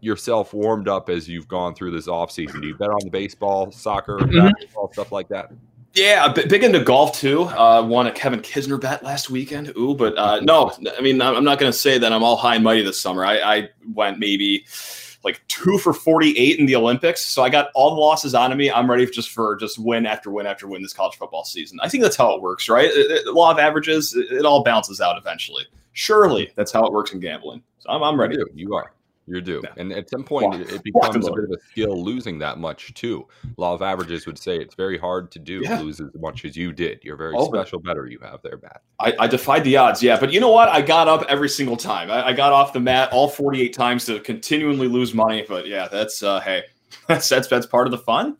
yourself 0.00 0.52
warmed 0.52 0.88
up 0.88 1.08
as 1.08 1.28
you've 1.28 1.48
gone 1.48 1.74
through 1.74 1.92
this 1.92 2.08
offseason? 2.08 2.60
Do 2.60 2.66
you 2.66 2.76
bet 2.76 2.90
on 2.90 3.00
the 3.04 3.10
baseball, 3.10 3.70
soccer, 3.70 4.18
mm-hmm. 4.18 4.38
basketball, 4.38 4.92
stuff 4.92 5.12
like 5.12 5.28
that? 5.28 5.50
Yeah, 5.94 6.32
big 6.32 6.64
into 6.64 6.82
golf 6.82 7.18
too. 7.18 7.44
Uh, 7.44 7.80
won 7.86 8.08
a 8.08 8.12
Kevin 8.12 8.40
Kisner 8.40 8.80
bet 8.80 9.04
last 9.04 9.30
weekend. 9.30 9.72
Ooh, 9.76 9.94
but 9.94 10.18
uh, 10.18 10.40
no, 10.40 10.72
I 10.98 11.00
mean, 11.00 11.22
I'm 11.22 11.44
not 11.44 11.60
going 11.60 11.70
to 11.70 11.78
say 11.78 11.98
that 11.98 12.12
I'm 12.12 12.24
all 12.24 12.36
high 12.36 12.56
and 12.56 12.64
mighty 12.64 12.82
this 12.82 13.00
summer. 13.00 13.24
I, 13.24 13.38
I 13.38 13.68
went 13.94 14.18
maybe 14.18 14.66
like 15.24 15.42
two 15.48 15.78
for 15.78 15.92
48 15.92 16.58
in 16.58 16.66
the 16.66 16.76
Olympics. 16.76 17.24
So 17.24 17.42
I 17.42 17.48
got 17.48 17.68
all 17.74 17.94
the 17.94 18.00
losses 18.00 18.34
on 18.34 18.56
me. 18.56 18.70
I'm 18.70 18.90
ready 18.90 19.06
just 19.06 19.30
for 19.30 19.56
just 19.56 19.78
win 19.78 20.06
after 20.06 20.30
win 20.30 20.46
after 20.46 20.68
win 20.68 20.82
this 20.82 20.92
college 20.92 21.16
football 21.16 21.44
season. 21.44 21.78
I 21.82 21.88
think 21.88 22.02
that's 22.02 22.16
how 22.16 22.34
it 22.34 22.42
works, 22.42 22.68
right? 22.68 22.90
The 22.92 23.32
law 23.32 23.50
of 23.50 23.58
averages, 23.58 24.14
it, 24.14 24.30
it 24.30 24.44
all 24.44 24.62
balances 24.62 25.00
out 25.00 25.16
eventually. 25.18 25.64
Surely 25.92 26.52
that's 26.56 26.72
how 26.72 26.84
it 26.84 26.92
works 26.92 27.12
in 27.12 27.20
gambling. 27.20 27.62
So 27.78 27.90
I'm, 27.90 28.02
I'm 28.02 28.18
ready. 28.20 28.36
You 28.54 28.74
are. 28.74 28.93
You're 29.26 29.40
due. 29.40 29.62
And 29.76 29.92
at 29.92 30.10
some 30.10 30.22
point, 30.22 30.54
it, 30.54 30.70
it 30.70 30.82
becomes 30.82 31.26
a 31.26 31.32
bit 31.32 31.44
of 31.44 31.50
a 31.50 31.60
skill 31.70 32.02
losing 32.02 32.38
that 32.40 32.58
much, 32.58 32.92
too. 32.94 33.26
Law 33.56 33.72
of 33.74 33.80
averages 33.80 34.26
would 34.26 34.38
say 34.38 34.58
it's 34.58 34.74
very 34.74 34.98
hard 34.98 35.30
to 35.32 35.38
do 35.38 35.62
yeah. 35.64 35.80
lose 35.80 36.00
as 36.00 36.10
much 36.20 36.44
as 36.44 36.56
you 36.56 36.72
did. 36.72 37.00
You're 37.02 37.16
very 37.16 37.34
oh, 37.36 37.46
special 37.46 37.80
better 37.80 38.06
you 38.06 38.18
have 38.20 38.42
there, 38.42 38.58
Matt. 38.62 38.82
I, 39.00 39.14
I, 39.18 39.26
defied 39.26 39.64
the 39.64 39.76
odds, 39.78 40.02
yeah. 40.02 40.18
But 40.20 40.32
you 40.32 40.40
know 40.40 40.50
what? 40.50 40.68
I 40.68 40.82
got 40.82 41.08
up 41.08 41.24
every 41.28 41.48
single 41.48 41.76
time. 41.76 42.10
I, 42.10 42.28
I, 42.28 42.32
got 42.34 42.52
off 42.52 42.72
the 42.74 42.80
mat 42.80 43.12
all 43.12 43.28
48 43.28 43.72
times 43.72 44.04
to 44.06 44.20
continually 44.20 44.88
lose 44.88 45.14
money. 45.14 45.44
But 45.48 45.66
yeah, 45.66 45.88
that's, 45.88 46.22
uh, 46.22 46.40
hey, 46.40 46.64
that's, 47.08 47.28
that's, 47.28 47.48
that's 47.48 47.66
part 47.66 47.86
of 47.86 47.92
the 47.92 47.98
fun. 47.98 48.36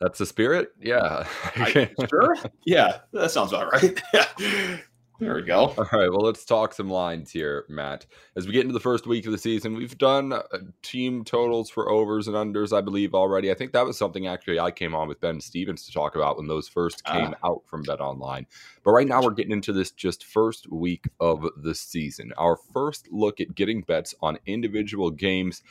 That's 0.00 0.18
the 0.18 0.26
spirit. 0.26 0.72
Yeah. 0.80 1.26
I, 1.56 1.90
sure. 2.08 2.36
Yeah. 2.64 3.00
That 3.12 3.30
sounds 3.30 3.52
about 3.52 3.72
right. 3.72 4.00
Yeah. 4.38 4.78
There 5.20 5.34
we 5.34 5.42
go. 5.42 5.74
All 5.76 5.88
right. 5.92 6.10
Well, 6.10 6.22
let's 6.22 6.46
talk 6.46 6.72
some 6.72 6.88
lines 6.88 7.30
here, 7.30 7.66
Matt. 7.68 8.06
As 8.36 8.46
we 8.46 8.54
get 8.54 8.62
into 8.62 8.72
the 8.72 8.80
first 8.80 9.06
week 9.06 9.26
of 9.26 9.32
the 9.32 9.38
season, 9.38 9.74
we've 9.74 9.98
done 9.98 10.32
uh, 10.32 10.40
team 10.82 11.24
totals 11.24 11.68
for 11.68 11.90
overs 11.90 12.26
and 12.26 12.34
unders, 12.34 12.74
I 12.74 12.80
believe, 12.80 13.14
already. 13.14 13.50
I 13.50 13.54
think 13.54 13.72
that 13.72 13.84
was 13.84 13.98
something 13.98 14.26
actually 14.26 14.58
I 14.58 14.70
came 14.70 14.94
on 14.94 15.08
with 15.08 15.20
Ben 15.20 15.38
Stevens 15.42 15.84
to 15.84 15.92
talk 15.92 16.16
about 16.16 16.38
when 16.38 16.48
those 16.48 16.68
first 16.68 17.02
ah. 17.04 17.12
came 17.12 17.34
out 17.44 17.62
from 17.66 17.82
Bet 17.82 18.00
Online. 18.00 18.46
But 18.82 18.92
right 18.92 19.06
now, 19.06 19.22
we're 19.22 19.32
getting 19.32 19.52
into 19.52 19.74
this 19.74 19.90
just 19.90 20.24
first 20.24 20.72
week 20.72 21.06
of 21.20 21.46
the 21.54 21.74
season. 21.74 22.32
Our 22.38 22.56
first 22.56 23.08
look 23.12 23.40
at 23.40 23.54
getting 23.54 23.82
bets 23.82 24.14
on 24.22 24.38
individual 24.46 25.10
games. 25.10 25.62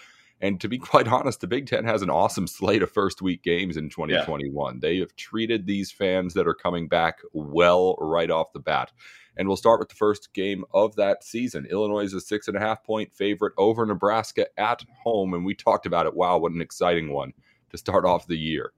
And 0.41 0.61
to 0.61 0.69
be 0.69 0.77
quite 0.77 1.07
honest, 1.07 1.41
the 1.41 1.47
Big 1.47 1.65
Ten 1.65 1.85
has 1.85 2.03
an 2.03 2.11
awesome 2.11 2.45
slate 2.45 2.83
of 2.83 2.91
first 2.91 3.19
week 3.19 3.41
games 3.41 3.77
in 3.77 3.89
2021. 3.89 4.75
Yeah. 4.75 4.79
They 4.79 4.97
have 4.99 5.15
treated 5.15 5.65
these 5.65 5.91
fans 5.91 6.35
that 6.35 6.47
are 6.47 6.53
coming 6.53 6.87
back 6.87 7.19
well 7.33 7.95
right 7.99 8.29
off 8.29 8.53
the 8.53 8.59
bat. 8.59 8.91
And 9.39 9.47
we'll 9.47 9.55
start 9.55 9.79
with 9.79 9.87
the 9.87 9.95
first 9.95 10.33
game 10.33 10.65
of 10.73 10.97
that 10.97 11.23
season. 11.23 11.65
Illinois 11.65 12.03
is 12.03 12.13
a 12.13 12.19
six 12.19 12.49
and 12.49 12.57
a 12.57 12.59
half 12.59 12.83
point 12.83 13.15
favorite 13.15 13.53
over 13.57 13.85
Nebraska 13.85 14.47
at 14.59 14.83
home. 15.01 15.33
And 15.33 15.45
we 15.45 15.55
talked 15.55 15.85
about 15.85 16.05
it. 16.05 16.13
Wow, 16.13 16.39
what 16.39 16.51
an 16.51 16.59
exciting 16.59 17.13
one 17.13 17.31
to 17.69 17.77
start 17.77 18.03
off 18.03 18.27
the 18.27 18.37
year. 18.37 18.73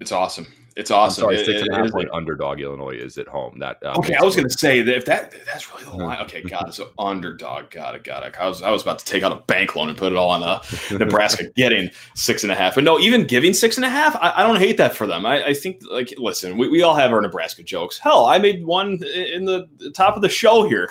It's 0.00 0.12
awesome. 0.12 0.46
It's 0.76 0.90
awesome. 0.90 1.22
Sorry, 1.22 1.44
six 1.44 1.60
and 1.62 1.70
a 1.72 1.76
half 1.76 1.90
point 1.90 2.08
underdog 2.10 2.60
Illinois 2.60 2.96
is 2.96 3.18
at 3.18 3.26
home. 3.26 3.58
That 3.58 3.84
um, 3.84 3.98
okay. 3.98 4.14
I 4.14 4.22
was 4.22 4.36
going 4.36 4.48
to 4.48 4.58
say 4.58 4.80
that 4.82 4.96
if 4.96 5.04
that 5.04 5.34
that's 5.44 5.70
really 5.70 5.84
the 5.84 5.96
line. 5.96 6.18
Okay, 6.22 6.42
God, 6.42 6.68
it's 6.68 6.78
an 6.78 6.86
underdog. 6.98 7.70
Got 7.70 7.96
it. 7.96 8.04
Got 8.04 8.24
it. 8.24 8.34
I 8.38 8.48
was 8.48 8.62
I 8.62 8.70
was 8.70 8.82
about 8.82 9.00
to 9.00 9.04
take 9.04 9.22
out 9.22 9.32
a 9.32 9.42
bank 9.46 9.74
loan 9.74 9.88
and 9.88 9.98
put 9.98 10.12
it 10.12 10.16
all 10.16 10.30
on 10.30 10.42
uh, 10.42 10.62
Nebraska 10.92 11.50
getting 11.56 11.90
six 12.14 12.44
and 12.44 12.52
a 12.52 12.54
half. 12.54 12.76
But 12.76 12.84
no, 12.84 12.98
even 12.98 13.26
giving 13.26 13.52
six 13.52 13.76
and 13.76 13.84
a 13.84 13.90
half, 13.90 14.16
I, 14.16 14.32
I 14.36 14.42
don't 14.42 14.58
hate 14.58 14.76
that 14.78 14.94
for 14.94 15.06
them. 15.06 15.26
I, 15.26 15.46
I 15.46 15.54
think 15.54 15.82
like 15.90 16.14
listen, 16.16 16.56
we, 16.56 16.68
we 16.68 16.82
all 16.82 16.94
have 16.94 17.12
our 17.12 17.20
Nebraska 17.20 17.62
jokes. 17.62 17.98
Hell, 17.98 18.26
I 18.26 18.38
made 18.38 18.64
one 18.64 19.02
in 19.02 19.44
the 19.44 19.68
top 19.94 20.16
of 20.16 20.22
the 20.22 20.28
show 20.28 20.66
here. 20.68 20.90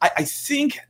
I, 0.00 0.10
I 0.16 0.24
think 0.24 0.80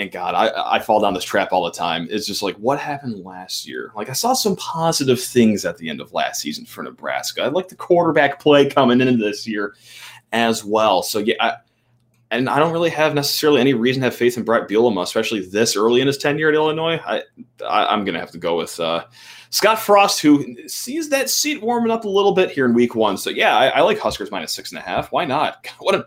and 0.00 0.10
God, 0.10 0.34
I, 0.34 0.76
I 0.76 0.78
fall 0.78 1.00
down 1.00 1.14
this 1.14 1.24
trap 1.24 1.52
all 1.52 1.64
the 1.64 1.70
time. 1.70 2.08
It's 2.10 2.26
just 2.26 2.42
like, 2.42 2.56
what 2.56 2.78
happened 2.78 3.24
last 3.24 3.66
year? 3.66 3.92
Like, 3.94 4.08
I 4.08 4.14
saw 4.14 4.32
some 4.32 4.56
positive 4.56 5.20
things 5.20 5.64
at 5.64 5.78
the 5.78 5.88
end 5.88 6.00
of 6.00 6.12
last 6.12 6.40
season 6.40 6.64
for 6.64 6.82
Nebraska. 6.82 7.42
I 7.42 7.48
like 7.48 7.68
the 7.68 7.76
quarterback 7.76 8.40
play 8.40 8.68
coming 8.68 9.00
into 9.00 9.16
this 9.16 9.46
year 9.46 9.74
as 10.32 10.64
well. 10.64 11.02
So, 11.02 11.18
yeah, 11.18 11.34
I, 11.40 11.56
and 12.30 12.48
I 12.48 12.58
don't 12.58 12.72
really 12.72 12.90
have 12.90 13.14
necessarily 13.14 13.60
any 13.60 13.74
reason 13.74 14.00
to 14.02 14.06
have 14.06 14.14
faith 14.14 14.36
in 14.36 14.44
Bret 14.44 14.68
Bielema, 14.68 15.02
especially 15.02 15.46
this 15.46 15.76
early 15.76 16.00
in 16.00 16.06
his 16.06 16.16
tenure 16.16 16.48
at 16.48 16.54
Illinois. 16.54 17.00
I, 17.04 17.22
I 17.68 17.92
am 17.92 18.04
going 18.04 18.14
to 18.14 18.20
have 18.20 18.30
to 18.30 18.38
go 18.38 18.56
with 18.56 18.78
uh, 18.78 19.04
Scott 19.50 19.80
Frost, 19.80 20.20
who 20.20 20.56
sees 20.68 21.08
that 21.08 21.28
seat 21.28 21.60
warming 21.60 21.90
up 21.90 22.04
a 22.04 22.08
little 22.08 22.32
bit 22.32 22.50
here 22.50 22.66
in 22.66 22.74
Week 22.74 22.94
One. 22.94 23.18
So 23.18 23.30
yeah, 23.30 23.56
I, 23.56 23.66
I 23.68 23.80
like 23.80 23.98
Huskers 23.98 24.30
minus 24.30 24.52
six 24.52 24.70
and 24.70 24.78
a 24.78 24.82
half. 24.82 25.12
Why 25.12 25.24
not? 25.24 25.66
What 25.80 25.94
a 25.94 26.06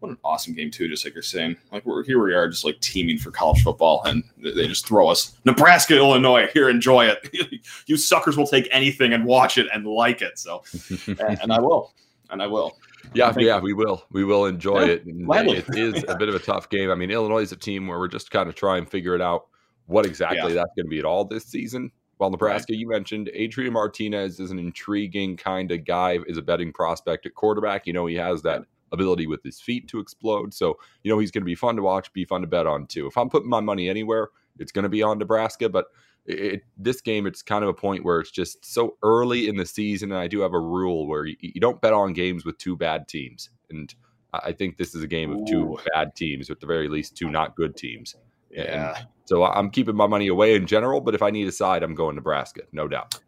what 0.00 0.10
an 0.10 0.18
awesome 0.24 0.54
game 0.54 0.70
too. 0.70 0.88
Just 0.88 1.04
like 1.04 1.14
you're 1.14 1.22
saying, 1.22 1.56
like 1.72 1.84
we're 1.86 2.02
here 2.04 2.22
we 2.22 2.34
are, 2.34 2.48
just 2.48 2.64
like 2.64 2.80
teaming 2.80 3.18
for 3.18 3.30
college 3.30 3.62
football, 3.62 4.02
and 4.04 4.24
they 4.38 4.66
just 4.66 4.86
throw 4.86 5.08
us 5.08 5.38
Nebraska, 5.44 5.96
Illinois. 5.96 6.48
Here, 6.52 6.68
enjoy 6.68 7.06
it. 7.06 7.62
you 7.86 7.96
suckers 7.96 8.36
will 8.36 8.46
take 8.46 8.68
anything 8.70 9.12
and 9.12 9.24
watch 9.24 9.58
it 9.58 9.68
and 9.72 9.86
like 9.86 10.22
it. 10.22 10.38
So, 10.38 10.64
and, 11.06 11.40
and 11.42 11.52
I 11.52 11.60
will, 11.60 11.94
and 12.30 12.42
I 12.42 12.46
will. 12.46 12.76
Yeah, 13.14 13.32
yeah, 13.38 13.58
we 13.58 13.72
will. 13.72 14.04
We 14.10 14.24
will 14.24 14.46
enjoy 14.46 14.84
yeah, 14.84 14.92
it. 14.92 15.02
It 15.06 15.76
is 15.76 16.04
a 16.08 16.16
bit 16.16 16.28
of 16.28 16.34
a 16.34 16.38
tough 16.38 16.68
game. 16.68 16.90
I 16.90 16.94
mean, 16.94 17.10
Illinois 17.10 17.42
is 17.42 17.52
a 17.52 17.56
team 17.56 17.86
where 17.86 17.98
we're 17.98 18.08
just 18.08 18.30
kind 18.30 18.48
of 18.48 18.54
trying 18.54 18.84
to 18.84 18.90
figure 18.90 19.14
it 19.14 19.20
out 19.20 19.46
what 19.86 20.06
exactly 20.06 20.54
yeah. 20.54 20.60
that's 20.60 20.72
going 20.76 20.86
to 20.86 20.90
be 20.90 20.98
at 20.98 21.04
all 21.04 21.24
this 21.24 21.44
season. 21.44 21.90
While 22.18 22.30
Nebraska, 22.30 22.72
right. 22.72 22.78
you 22.78 22.86
mentioned 22.86 23.30
Adrian 23.32 23.72
Martinez 23.72 24.40
is 24.40 24.50
an 24.50 24.58
intriguing 24.58 25.38
kind 25.38 25.72
of 25.72 25.86
guy, 25.86 26.18
is 26.26 26.36
a 26.36 26.42
betting 26.42 26.70
prospect 26.70 27.24
at 27.24 27.34
quarterback. 27.34 27.86
You 27.86 27.94
know, 27.94 28.04
he 28.04 28.14
has 28.16 28.42
that 28.42 28.64
ability 28.92 29.26
with 29.26 29.42
his 29.42 29.60
feet 29.60 29.88
to 29.88 29.98
explode. 29.98 30.52
So, 30.54 30.78
you 31.02 31.10
know, 31.10 31.18
he's 31.18 31.30
going 31.30 31.42
to 31.42 31.46
be 31.46 31.54
fun 31.54 31.76
to 31.76 31.82
watch, 31.82 32.12
be 32.12 32.24
fun 32.24 32.40
to 32.40 32.46
bet 32.46 32.66
on 32.66 32.86
too. 32.86 33.06
If 33.06 33.16
I'm 33.16 33.28
putting 33.28 33.48
my 33.48 33.60
money 33.60 33.88
anywhere, 33.88 34.28
it's 34.58 34.72
going 34.72 34.82
to 34.84 34.88
be 34.88 35.02
on 35.02 35.18
Nebraska. 35.18 35.68
But 35.68 35.86
it, 36.26 36.62
this 36.76 37.00
game, 37.00 37.26
it's 37.26 37.42
kind 37.42 37.64
of 37.64 37.70
a 37.70 37.74
point 37.74 38.04
where 38.04 38.20
it's 38.20 38.30
just 38.30 38.64
so 38.64 38.96
early 39.02 39.48
in 39.48 39.56
the 39.56 39.66
season. 39.66 40.12
And 40.12 40.20
I 40.20 40.28
do 40.28 40.40
have 40.40 40.52
a 40.52 40.60
rule 40.60 41.06
where 41.06 41.24
you, 41.24 41.36
you 41.40 41.60
don't 41.60 41.80
bet 41.80 41.92
on 41.92 42.12
games 42.12 42.44
with 42.44 42.58
two 42.58 42.76
bad 42.76 43.08
teams. 43.08 43.50
And 43.70 43.94
I 44.32 44.52
think 44.52 44.76
this 44.76 44.94
is 44.94 45.02
a 45.02 45.08
game 45.08 45.32
of 45.32 45.46
two 45.46 45.72
Ooh. 45.72 45.78
bad 45.92 46.14
teams, 46.14 46.50
at 46.50 46.60
the 46.60 46.66
very 46.66 46.88
least, 46.88 47.16
two 47.16 47.30
not 47.30 47.56
good 47.56 47.76
teams. 47.76 48.14
Yeah. 48.50 48.96
And 48.96 49.06
so 49.24 49.44
I'm 49.44 49.70
keeping 49.70 49.96
my 49.96 50.06
money 50.06 50.26
away 50.28 50.54
in 50.54 50.66
general, 50.66 51.00
but 51.00 51.14
if 51.14 51.22
I 51.22 51.30
need 51.30 51.46
a 51.48 51.52
side, 51.52 51.82
I'm 51.82 51.94
going 51.94 52.16
Nebraska, 52.16 52.62
no 52.72 52.88
doubt. 52.88 53.18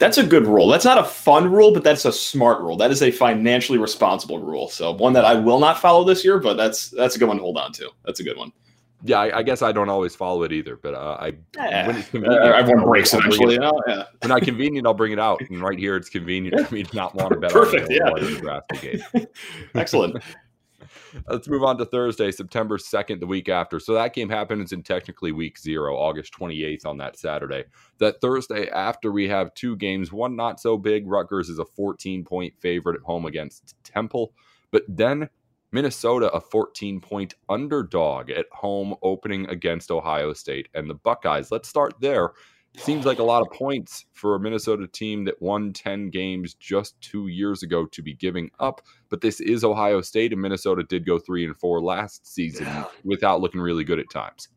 That's 0.00 0.16
a 0.16 0.26
good 0.26 0.46
rule. 0.46 0.66
That's 0.66 0.86
not 0.86 0.96
a 0.96 1.04
fun 1.04 1.52
rule, 1.52 1.72
but 1.72 1.84
that's 1.84 2.06
a 2.06 2.12
smart 2.12 2.62
rule. 2.62 2.74
That 2.78 2.90
is 2.90 3.02
a 3.02 3.10
financially 3.10 3.78
responsible 3.78 4.38
rule. 4.38 4.68
So 4.68 4.92
one 4.92 5.12
that 5.12 5.26
I 5.26 5.34
will 5.34 5.60
not 5.60 5.78
follow 5.78 6.04
this 6.04 6.24
year, 6.24 6.38
but 6.38 6.56
that's 6.56 6.88
that's 6.88 7.16
a 7.16 7.18
good 7.18 7.28
one 7.28 7.36
to 7.36 7.42
hold 7.42 7.58
on 7.58 7.70
to. 7.74 7.90
That's 8.06 8.18
a 8.18 8.24
good 8.24 8.38
one. 8.38 8.50
Yeah, 9.02 9.18
I, 9.18 9.38
I 9.38 9.42
guess 9.42 9.60
I 9.60 9.72
don't 9.72 9.90
always 9.90 10.16
follow 10.16 10.42
it 10.42 10.52
either, 10.52 10.76
but 10.76 10.94
uh, 10.94 11.18
I 11.20 11.34
yeah. 11.54 11.86
when 11.86 11.96
it's 11.96 12.08
convenient, 12.08 12.44
uh, 12.44 12.52
everyone 12.52 12.84
breaks 12.84 13.12
eventually. 13.12 13.54
You 13.54 13.60
know? 13.60 13.82
yeah. 13.86 14.04
When 14.22 14.32
I 14.32 14.40
convenient, 14.40 14.86
I'll 14.86 14.94
bring 14.94 15.12
it 15.12 15.18
out, 15.18 15.40
and 15.40 15.60
right 15.60 15.78
here, 15.78 15.96
it's 15.96 16.08
convenient 16.08 16.56
yeah. 16.58 16.66
for 16.66 16.74
me 16.74 16.82
to 16.82 16.96
not 16.96 17.14
want 17.14 17.32
to 17.32 17.38
bet 17.40 17.50
Perfect, 17.50 17.90
on 17.90 18.22
it. 18.22 19.04
Yeah. 19.14 19.24
Excellent. 19.74 20.22
Let's 21.28 21.48
move 21.48 21.62
on 21.62 21.78
to 21.78 21.84
Thursday, 21.84 22.30
September 22.30 22.78
2nd, 22.78 23.20
the 23.20 23.26
week 23.26 23.48
after. 23.48 23.80
So 23.80 23.94
that 23.94 24.14
game 24.14 24.28
happens 24.28 24.72
in 24.72 24.82
technically 24.82 25.32
week 25.32 25.58
zero, 25.58 25.96
August 25.96 26.34
28th 26.34 26.86
on 26.86 26.98
that 26.98 27.18
Saturday. 27.18 27.64
That 27.98 28.20
Thursday 28.20 28.68
after, 28.68 29.12
we 29.12 29.28
have 29.28 29.54
two 29.54 29.76
games, 29.76 30.12
one 30.12 30.36
not 30.36 30.60
so 30.60 30.76
big. 30.76 31.06
Rutgers 31.06 31.48
is 31.48 31.58
a 31.58 31.64
14 31.64 32.24
point 32.24 32.54
favorite 32.58 32.96
at 32.96 33.06
home 33.06 33.26
against 33.26 33.74
Temple. 33.84 34.32
But 34.70 34.84
then 34.88 35.28
Minnesota, 35.72 36.30
a 36.32 36.40
14 36.40 37.00
point 37.00 37.34
underdog 37.48 38.30
at 38.30 38.46
home, 38.52 38.94
opening 39.02 39.48
against 39.48 39.90
Ohio 39.90 40.32
State. 40.32 40.68
And 40.74 40.88
the 40.88 40.94
Buckeyes, 40.94 41.50
let's 41.50 41.68
start 41.68 41.94
there 42.00 42.32
seems 42.76 43.04
like 43.04 43.18
a 43.18 43.24
lot 43.24 43.42
of 43.42 43.50
points 43.50 44.06
for 44.12 44.34
a 44.34 44.40
Minnesota 44.40 44.86
team 44.86 45.24
that 45.24 45.40
won 45.42 45.72
10 45.72 46.10
games 46.10 46.54
just 46.54 47.00
two 47.00 47.26
years 47.26 47.62
ago 47.62 47.86
to 47.86 48.02
be 48.02 48.14
giving 48.14 48.50
up. 48.60 48.82
But 49.08 49.20
this 49.20 49.40
is 49.40 49.64
Ohio 49.64 50.00
State, 50.00 50.32
and 50.32 50.40
Minnesota 50.40 50.84
did 50.84 51.04
go 51.04 51.18
three 51.18 51.44
and 51.44 51.56
four 51.56 51.82
last 51.82 52.32
season 52.32 52.66
yeah. 52.66 52.84
without 53.04 53.40
looking 53.40 53.60
really 53.60 53.84
good 53.84 53.98
at 53.98 54.10
times. 54.10 54.48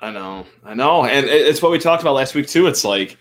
I 0.00 0.10
know, 0.10 0.46
I 0.64 0.74
know. 0.74 1.04
And 1.04 1.26
it's 1.26 1.62
what 1.62 1.72
we 1.72 1.78
talked 1.78 2.02
about 2.02 2.14
last 2.14 2.34
week, 2.34 2.48
too. 2.48 2.66
It's 2.66 2.84
like, 2.84 3.16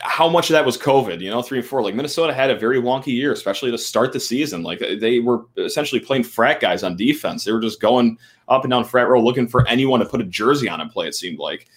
how 0.00 0.28
much 0.28 0.50
of 0.50 0.54
that 0.54 0.66
was 0.66 0.76
COVID? 0.76 1.20
You 1.20 1.30
know, 1.30 1.42
three 1.42 1.58
and 1.58 1.66
four. 1.66 1.82
Like 1.82 1.94
Minnesota 1.94 2.34
had 2.34 2.50
a 2.50 2.58
very 2.58 2.80
wonky 2.80 3.08
year, 3.08 3.32
especially 3.32 3.70
to 3.70 3.78
start 3.78 4.12
the 4.12 4.20
season. 4.20 4.62
Like 4.62 4.80
they 4.80 5.20
were 5.20 5.44
essentially 5.56 6.00
playing 6.00 6.24
frat 6.24 6.60
guys 6.60 6.82
on 6.82 6.96
defense. 6.96 7.44
They 7.44 7.52
were 7.52 7.60
just 7.60 7.80
going 7.80 8.18
up 8.48 8.64
and 8.64 8.70
down 8.70 8.84
frat 8.84 9.08
row 9.08 9.22
looking 9.22 9.46
for 9.46 9.66
anyone 9.68 10.00
to 10.00 10.06
put 10.06 10.20
a 10.20 10.24
jersey 10.24 10.68
on 10.68 10.80
and 10.80 10.90
play. 10.90 11.06
It 11.06 11.14
seemed 11.14 11.38
like. 11.38 11.68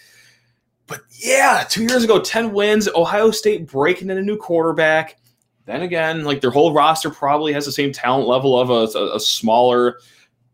But 0.89 1.01
yeah, 1.11 1.65
two 1.69 1.83
years 1.83 2.03
ago, 2.03 2.19
ten 2.19 2.51
wins. 2.51 2.89
Ohio 2.93 3.31
State 3.31 3.67
breaking 3.67 4.09
in 4.09 4.17
a 4.17 4.21
new 4.21 4.37
quarterback. 4.37 5.17
Then 5.65 5.83
again, 5.83 6.23
like 6.23 6.41
their 6.41 6.49
whole 6.49 6.73
roster 6.73 7.11
probably 7.11 7.53
has 7.53 7.65
the 7.65 7.71
same 7.71 7.91
talent 7.91 8.27
level 8.27 8.59
of 8.59 8.71
a, 8.71 8.97
a, 8.97 9.15
a 9.17 9.19
smaller, 9.19 9.99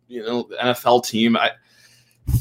you 0.07 0.21
know, 0.23 0.43
NFL 0.61 1.05
team. 1.05 1.37
I, 1.37 1.51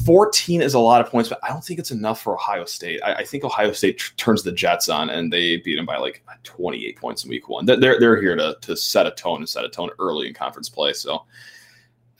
14 0.05 0.61
is 0.61 0.73
a 0.73 0.79
lot 0.79 0.99
of 0.99 1.09
points, 1.09 1.29
but 1.29 1.39
I 1.43 1.49
don't 1.49 1.63
think 1.63 1.79
it's 1.79 1.91
enough 1.91 2.21
for 2.21 2.33
Ohio 2.33 2.65
State. 2.65 2.99
I, 3.03 3.15
I 3.15 3.23
think 3.23 3.43
Ohio 3.43 3.71
State 3.71 3.99
tr- 3.99 4.13
turns 4.17 4.43
the 4.43 4.51
Jets 4.51 4.89
on 4.89 5.09
and 5.09 5.31
they 5.31 5.57
beat 5.57 5.75
them 5.75 5.85
by 5.85 5.97
like 5.97 6.23
28 6.43 6.97
points 6.97 7.23
in 7.23 7.29
week 7.29 7.47
one. 7.47 7.65
They're, 7.65 7.77
they're 7.77 8.19
here 8.19 8.35
to, 8.35 8.57
to 8.59 8.75
set 8.75 9.05
a 9.05 9.11
tone 9.11 9.37
and 9.37 9.47
set 9.49 9.63
a 9.63 9.69
tone 9.69 9.91
early 9.99 10.27
in 10.27 10.33
conference 10.33 10.69
play. 10.69 10.93
So, 10.93 11.25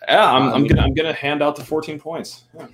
yeah, 0.07 0.31
I'm, 0.31 0.53
I'm 0.53 0.67
gonna 0.67 0.81
I'm 0.81 0.93
gonna 0.93 1.13
hand 1.13 1.41
out 1.41 1.55
the 1.55 1.63
14 1.63 1.99
points. 1.99 2.43
Yeah. 2.55 2.67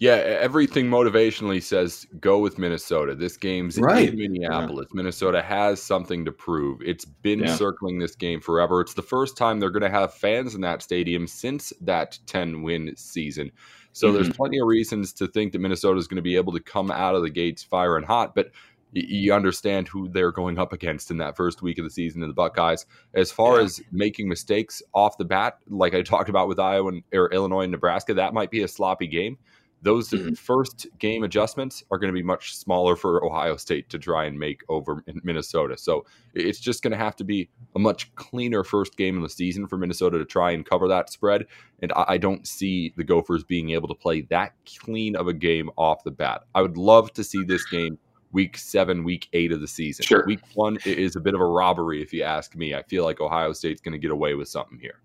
Yeah, 0.00 0.12
everything 0.12 0.86
motivationally 0.86 1.60
says 1.60 2.06
go 2.20 2.38
with 2.38 2.56
Minnesota. 2.56 3.16
This 3.16 3.36
game's 3.36 3.78
right. 3.78 4.08
in 4.08 4.16
Minneapolis. 4.16 4.86
Yeah. 4.90 4.96
Minnesota 4.96 5.42
has 5.42 5.82
something 5.82 6.24
to 6.24 6.30
prove. 6.30 6.80
It's 6.82 7.04
been 7.04 7.40
yeah. 7.40 7.56
circling 7.56 7.98
this 7.98 8.14
game 8.14 8.40
forever. 8.40 8.80
It's 8.80 8.94
the 8.94 9.02
first 9.02 9.36
time 9.36 9.58
they're 9.58 9.70
going 9.70 9.82
to 9.82 9.90
have 9.90 10.14
fans 10.14 10.54
in 10.54 10.60
that 10.60 10.82
stadium 10.82 11.26
since 11.26 11.72
that 11.80 12.16
10 12.26 12.62
win 12.62 12.94
season. 12.96 13.50
So 13.92 14.06
mm-hmm. 14.06 14.14
there's 14.14 14.36
plenty 14.36 14.60
of 14.60 14.68
reasons 14.68 15.12
to 15.14 15.26
think 15.26 15.52
that 15.52 15.58
Minnesota 15.58 15.98
is 15.98 16.06
going 16.06 16.16
to 16.16 16.22
be 16.22 16.36
able 16.36 16.52
to 16.52 16.60
come 16.60 16.92
out 16.92 17.16
of 17.16 17.22
the 17.22 17.30
gates 17.30 17.64
firing 17.64 18.04
hot, 18.04 18.36
but 18.36 18.52
you 18.92 19.34
understand 19.34 19.88
who 19.88 20.08
they're 20.08 20.32
going 20.32 20.58
up 20.58 20.72
against 20.72 21.10
in 21.10 21.18
that 21.18 21.36
first 21.36 21.60
week 21.60 21.78
of 21.78 21.84
the 21.84 21.90
season 21.90 22.22
in 22.22 22.28
the 22.28 22.34
Buckeyes. 22.34 22.86
As 23.14 23.32
far 23.32 23.56
yeah. 23.56 23.64
as 23.64 23.82
making 23.90 24.28
mistakes 24.28 24.80
off 24.94 25.18
the 25.18 25.24
bat, 25.24 25.58
like 25.68 25.94
I 25.94 26.02
talked 26.02 26.30
about 26.30 26.48
with 26.48 26.60
Iowa 26.60 26.88
and, 26.88 27.02
or 27.12 27.30
Illinois 27.32 27.62
and 27.62 27.72
Nebraska, 27.72 28.14
that 28.14 28.32
might 28.32 28.50
be 28.50 28.62
a 28.62 28.68
sloppy 28.68 29.08
game 29.08 29.38
those 29.82 30.10
mm-hmm. 30.10 30.34
first 30.34 30.86
game 30.98 31.22
adjustments 31.22 31.84
are 31.90 31.98
going 31.98 32.12
to 32.12 32.16
be 32.16 32.22
much 32.22 32.56
smaller 32.56 32.96
for 32.96 33.24
Ohio 33.24 33.56
State 33.56 33.88
to 33.90 33.98
try 33.98 34.24
and 34.24 34.38
make 34.38 34.62
over 34.68 35.04
Minnesota. 35.22 35.76
So 35.76 36.04
it's 36.34 36.58
just 36.58 36.82
going 36.82 36.92
to 36.92 36.98
have 36.98 37.16
to 37.16 37.24
be 37.24 37.48
a 37.76 37.78
much 37.78 38.14
cleaner 38.16 38.64
first 38.64 38.96
game 38.96 39.16
of 39.16 39.22
the 39.22 39.28
season 39.28 39.66
for 39.66 39.76
Minnesota 39.76 40.18
to 40.18 40.24
try 40.24 40.50
and 40.50 40.66
cover 40.66 40.88
that 40.88 41.10
spread. 41.10 41.46
And 41.80 41.92
I 41.94 42.18
don't 42.18 42.46
see 42.46 42.92
the 42.96 43.04
Gophers 43.04 43.44
being 43.44 43.70
able 43.70 43.88
to 43.88 43.94
play 43.94 44.22
that 44.22 44.52
clean 44.80 45.14
of 45.14 45.28
a 45.28 45.34
game 45.34 45.70
off 45.76 46.02
the 46.04 46.10
bat. 46.10 46.42
I 46.54 46.62
would 46.62 46.76
love 46.76 47.12
to 47.12 47.22
see 47.22 47.44
this 47.44 47.64
game 47.66 47.98
week 48.32 48.58
seven, 48.58 49.04
week 49.04 49.28
eight 49.32 49.52
of 49.52 49.60
the 49.60 49.68
season. 49.68 50.04
Sure. 50.04 50.24
Week 50.26 50.40
one 50.54 50.78
is 50.84 51.16
a 51.16 51.20
bit 51.20 51.34
of 51.34 51.40
a 51.40 51.46
robbery, 51.46 52.02
if 52.02 52.12
you 52.12 52.24
ask 52.24 52.56
me. 52.56 52.74
I 52.74 52.82
feel 52.82 53.04
like 53.04 53.20
Ohio 53.20 53.52
State's 53.52 53.80
going 53.80 53.92
to 53.92 53.98
get 53.98 54.10
away 54.10 54.34
with 54.34 54.48
something 54.48 54.78
here. 54.78 55.00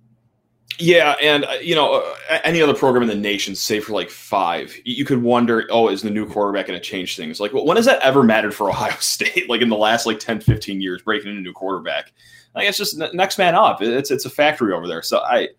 Yeah, 0.80 1.16
and 1.22 1.46
uh, 1.46 1.54
you 1.62 1.76
know, 1.76 1.96
uh, 2.30 2.40
any 2.44 2.62
other 2.62 2.74
program 2.74 3.04
in 3.04 3.10
the 3.10 3.16
nation, 3.16 3.56
say 3.56 3.80
for 3.80 3.94
like 3.94 4.10
five, 4.10 4.76
you 4.84 5.06
could 5.06 5.22
wonder, 5.22 5.68
oh, 5.70 5.90
is 5.90 6.02
the 6.02 6.10
new 6.10 6.28
quarterback 6.28 6.68
going 6.68 6.80
to 6.80 6.84
change 6.84 7.16
things? 7.16 7.40
Like, 7.40 7.52
when 7.54 7.78
has 7.78 7.86
that 7.86 8.02
ever 8.02 8.24
mattered 8.24 8.56
for 8.56 8.70
Ohio 8.70 8.96
State? 9.00 9.50
like 9.50 9.62
in 9.62 9.70
the 9.70 9.78
last 9.78 10.06
like 10.06 10.20
10, 10.20 10.42
15 10.42 10.82
years, 10.82 11.02
breaking 11.02 11.32
in 11.32 11.38
a 11.38 11.42
new 11.42 11.54
quarterback? 11.54 12.12
Like, 12.56 12.68
it's 12.68 12.78
just 12.78 12.98
next 13.14 13.38
man 13.38 13.56
up. 13.56 13.82
It's 13.82 14.12
it's 14.12 14.26
a 14.26 14.30
factory 14.30 14.74
over 14.74 14.88
there. 14.88 15.02
So 15.02 15.20
I, 15.20 15.50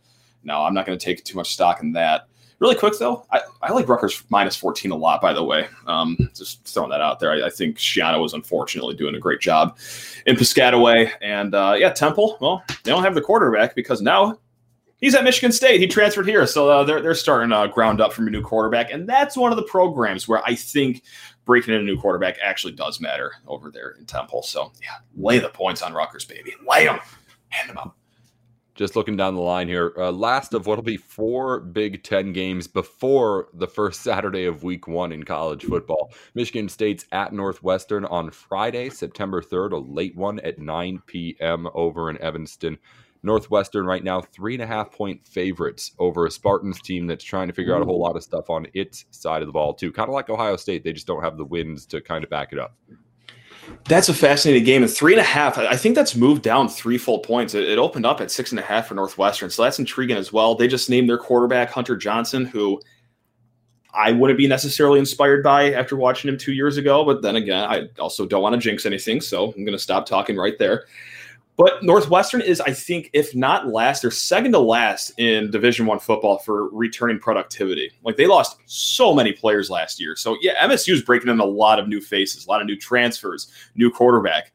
no, 0.43 0.63
I'm 0.63 0.75
not 0.75 0.87
going 0.87 0.99
to 0.99 1.05
take 1.05 1.23
too 1.25 1.37
much 1.37 1.53
stock 1.53 1.83
in 1.83 1.93
that. 1.93 2.29
Really 2.61 2.77
quick 2.77 2.95
though, 2.99 3.27
I, 3.33 3.41
I 3.63 3.73
like 3.73 3.89
Rutgers 3.89 4.23
minus 4.31 4.55
14 4.57 4.93
a 4.93 4.97
lot. 4.97 5.21
By 5.21 5.33
the 5.33 5.43
way, 5.43 5.67
um, 5.87 6.17
just 6.35 6.65
throwing 6.67 6.91
that 6.91 7.01
out 7.01 7.19
there. 7.19 7.33
I, 7.33 7.47
I 7.47 7.51
think 7.51 7.79
Schiano 7.79 8.21
was 8.21 8.33
unfortunately 8.33 8.95
doing 8.95 9.17
a 9.17 9.19
great 9.19 9.41
job 9.41 9.77
in 10.27 10.37
Piscataway, 10.37 11.11
and 11.21 11.55
uh, 11.55 11.75
yeah, 11.77 11.91
Temple. 11.91 12.39
Well, 12.41 12.63
they 12.85 12.91
don't 12.91 13.03
have 13.03 13.17
the 13.17 13.21
quarterback 13.21 13.75
because 13.75 14.01
now 14.01 14.39
he's 15.05 15.15
at 15.15 15.23
Michigan 15.23 15.53
State. 15.53 15.81
He 15.81 15.87
transferred 15.87 16.27
here, 16.27 16.47
so 16.47 16.71
uh, 16.71 16.83
they're 16.83 17.03
they're 17.03 17.15
starting 17.15 17.53
uh, 17.53 17.67
ground 17.67 18.01
up 18.01 18.13
from 18.13 18.27
a 18.27 18.31
new 18.31 18.41
quarterback, 18.41 18.91
and 18.91 19.07
that's 19.07 19.37
one 19.37 19.53
of 19.53 19.57
the 19.57 19.65
programs 19.65 20.27
where 20.27 20.43
I 20.45 20.55
think 20.55 21.03
breaking 21.45 21.75
in 21.75 21.81
a 21.81 21.85
new 21.85 21.99
quarterback 21.99 22.39
actually 22.43 22.73
does 22.73 23.01
matter 23.01 23.33
over 23.47 23.71
there 23.71 23.91
in 23.99 24.07
Temple. 24.07 24.43
So 24.43 24.73
yeah, 24.83 24.97
lay 25.15 25.39
the 25.39 25.51
points 25.51 25.83
on 25.83 25.93
Rutgers, 25.93 26.25
baby. 26.25 26.55
Lay 26.67 26.87
them, 26.87 26.99
hand 27.51 27.69
them 27.69 27.79
up. 27.79 27.97
Just 28.75 28.97
looking 28.97 29.17
down 29.17 29.37
the 29.37 29.41
line 29.41 29.69
here, 29.69 29.93
uh, 29.97 30.11
last 30.11 30.53
of 30.53 30.67
what'll 30.67 30.83
be 30.83 30.97
four 30.97 31.61
Big 31.61 32.03
Ten 32.03 32.33
games 32.33 32.67
before 32.67 33.49
the 33.53 33.69
first 33.69 34.01
Saturday 34.01 34.47
of 34.47 34.65
Week 34.65 34.89
One 34.89 35.13
in 35.13 35.23
college 35.23 35.65
football. 35.65 36.13
Michigan 36.35 36.69
State's 36.69 37.05
at 37.13 37.33
Northwestern 37.33 38.07
on 38.07 38.31
Friday, 38.31 38.89
September 38.89 39.43
third, 39.43 39.75
a 39.75 39.79
late 39.79 40.17
one 40.17 40.41
at 40.41 40.59
9 40.59 41.03
p.m. 41.07 41.69
over 41.75 42.09
in 42.11 42.21
Evanston. 42.21 42.79
Northwestern 43.25 43.87
right 43.87 44.05
now 44.05 44.21
three 44.21 44.55
and 44.55 44.63
a 44.63 44.67
half 44.67 44.93
point 44.93 45.27
favorites 45.27 45.93
over 45.99 46.27
a 46.27 46.31
Spartans 46.31 46.81
team 46.81 47.07
that's 47.07 47.25
trying 47.25 47.49
to 47.49 47.55
figure 47.55 47.75
out 47.75 47.83
a 47.83 47.85
whole 47.85 47.99
lot 47.99 48.17
of 48.17 48.23
stuff 48.23 48.51
on 48.51 48.67
its 48.75 49.07
side 49.11 49.43
of 49.43 49.49
the 49.49 49.53
ball 49.53 49.75
too. 49.75 49.91
Kind 49.91 50.09
of 50.09 50.15
like 50.15 50.29
Ohio 50.29 50.57
State, 50.57 50.85
they 50.85 50.93
just 50.93 51.07
don't 51.07 51.23
have 51.23 51.37
the 51.37 51.45
wins 51.45 51.87
to 51.87 52.01
kind 52.01 52.23
of 52.23 52.31
back 52.31 52.53
it 52.53 52.59
up. 52.59 52.77
That's 53.89 54.09
a 54.09 54.15
fascinating 54.15 54.65
game. 54.65 54.83
And 54.83 54.93
three 54.93 55.13
and 55.13 55.21
a 55.21 55.25
half, 55.25 55.57
I 55.57 55.77
think 55.77 55.95
that's 55.95 56.15
moved 56.15 56.43
down 56.43 56.69
three 56.69 56.99
full 56.99 57.21
points. 57.21 57.55
It, 57.55 57.65
it, 57.65 57.79
opened 57.79 58.05
up 58.05 58.21
at 58.21 58.31
six 58.31 58.53
and 58.53 58.59
a 58.59 58.63
half 58.63 58.89
for 58.89 58.95
Northwestern. 58.95 59.49
So 59.49 59.63
that's 59.63 59.79
intriguing 59.79 60.17
as 60.17 60.33
well. 60.33 60.55
They 60.55 60.69
just 60.69 60.91
named 60.91 61.09
their 61.09 61.19
quarterback, 61.19 61.71
Hunter 61.71 61.97
Johnson, 61.97 62.45
who 62.45 62.81
I 63.95 64.13
wouldn't 64.13 64.39
be 64.39 64.49
necessarily 64.49 64.99
inspired 64.99 65.43
by 65.43 65.73
after 65.73 65.97
watching 65.97 66.29
him 66.29 66.37
two 66.37 66.53
years 66.53 66.77
ago. 66.77 67.05
But 67.05 67.23
then 67.23 67.37
again, 67.37 67.65
I 67.65 67.89
also 67.99 68.27
don't 68.27 68.43
want 68.43 68.55
to 68.55 68.61
jinx 68.61 68.85
anything. 68.85 69.21
So 69.21 69.47
I'm 69.47 69.65
going 69.65 69.77
to 69.77 69.79
stop 69.79 70.05
talking 70.05 70.37
right 70.37 70.59
there. 70.59 70.85
But 71.57 71.85
Northwestern 71.85 72.41
is, 72.41 72.61
I 72.61 72.73
think, 72.73 73.11
if 73.13 73.35
not 73.35 73.69
last, 73.69 74.03
they're 74.03 74.11
second 74.11 74.53
to 74.53 74.59
last 74.59 75.13
in 75.19 75.51
Division 75.53 75.87
One 75.87 76.01
football 76.01 76.39
for 76.39 76.69
returning 76.71 77.21
productivity. 77.21 77.93
Like 78.03 78.17
they 78.17 78.27
lost 78.27 78.59
so 78.67 79.15
many 79.15 79.33
players 79.33 79.71
last 79.71 80.01
year. 80.01 80.17
So 80.17 80.37
yeah, 80.41 80.67
MSU 80.67 80.93
is 80.93 81.03
breaking 81.03 81.31
in 81.31 81.39
a 81.39 81.45
lot 81.45 81.79
of 81.79 81.87
new 81.87 82.01
faces, 82.01 82.47
a 82.47 82.51
lot 82.51 82.61
of 82.61 82.67
new 82.67 82.77
transfers, 82.77 83.53
new 83.77 83.91
quarterback. 83.91 84.53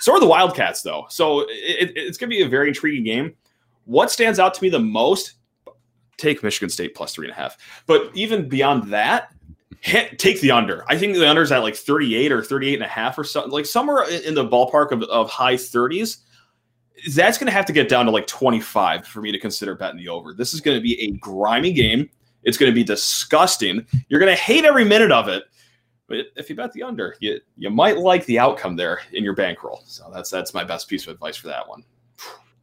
So 0.00 0.12
are 0.12 0.20
the 0.20 0.26
Wildcats, 0.26 0.82
though. 0.82 1.06
So 1.08 1.42
it, 1.42 1.92
it's 1.96 2.18
going 2.18 2.28
to 2.28 2.36
be 2.36 2.42
a 2.42 2.48
very 2.48 2.68
intriguing 2.68 3.04
game. 3.04 3.34
What 3.84 4.10
stands 4.10 4.38
out 4.38 4.54
to 4.54 4.62
me 4.62 4.68
the 4.68 4.80
most? 4.80 5.34
Take 6.16 6.42
Michigan 6.42 6.68
State 6.68 6.94
plus 6.94 7.14
three 7.14 7.26
and 7.26 7.32
a 7.32 7.36
half. 7.36 7.56
But 7.86 8.10
even 8.14 8.48
beyond 8.48 8.90
that, 8.90 9.32
hit, 9.84 10.18
take 10.18 10.40
the 10.40 10.50
under. 10.50 10.82
I 10.88 10.96
think 10.96 11.14
the 11.14 11.28
under 11.28 11.42
is 11.42 11.52
at 11.52 11.58
like 11.58 11.76
38 11.76 12.32
or 12.32 12.42
38 12.42 12.74
and 12.74 12.82
a 12.82 12.88
half 12.88 13.18
or 13.18 13.24
something, 13.24 13.52
like 13.52 13.66
somewhere 13.66 14.08
in 14.08 14.34
the 14.34 14.48
ballpark 14.48 14.92
of, 14.92 15.02
of 15.04 15.28
high 15.28 15.54
30s. 15.54 16.18
That's 17.14 17.36
going 17.36 17.48
to 17.48 17.52
have 17.52 17.66
to 17.66 17.72
get 17.72 17.90
down 17.90 18.06
to 18.06 18.10
like 18.10 18.26
25 18.26 19.06
for 19.06 19.20
me 19.20 19.30
to 19.30 19.38
consider 19.38 19.74
betting 19.74 19.98
the 19.98 20.08
over. 20.08 20.32
This 20.32 20.54
is 20.54 20.62
going 20.62 20.78
to 20.78 20.80
be 20.80 20.98
a 21.02 21.10
grimy 21.18 21.72
game. 21.72 22.08
It's 22.44 22.56
going 22.56 22.72
to 22.72 22.74
be 22.74 22.84
disgusting. 22.84 23.86
You're 24.08 24.20
going 24.20 24.34
to 24.34 24.40
hate 24.40 24.64
every 24.64 24.84
minute 24.84 25.12
of 25.12 25.28
it. 25.28 25.44
But 26.06 26.26
if 26.36 26.48
you 26.48 26.56
bet 26.56 26.72
the 26.72 26.82
under, 26.82 27.16
you 27.20 27.40
you 27.56 27.70
might 27.70 27.98
like 27.98 28.24
the 28.26 28.38
outcome 28.38 28.76
there 28.76 29.00
in 29.12 29.24
your 29.24 29.34
bankroll. 29.34 29.82
So 29.86 30.10
that's 30.12 30.30
that's 30.30 30.52
my 30.54 30.62
best 30.62 30.88
piece 30.88 31.06
of 31.06 31.12
advice 31.12 31.36
for 31.36 31.48
that 31.48 31.66
one. 31.66 31.82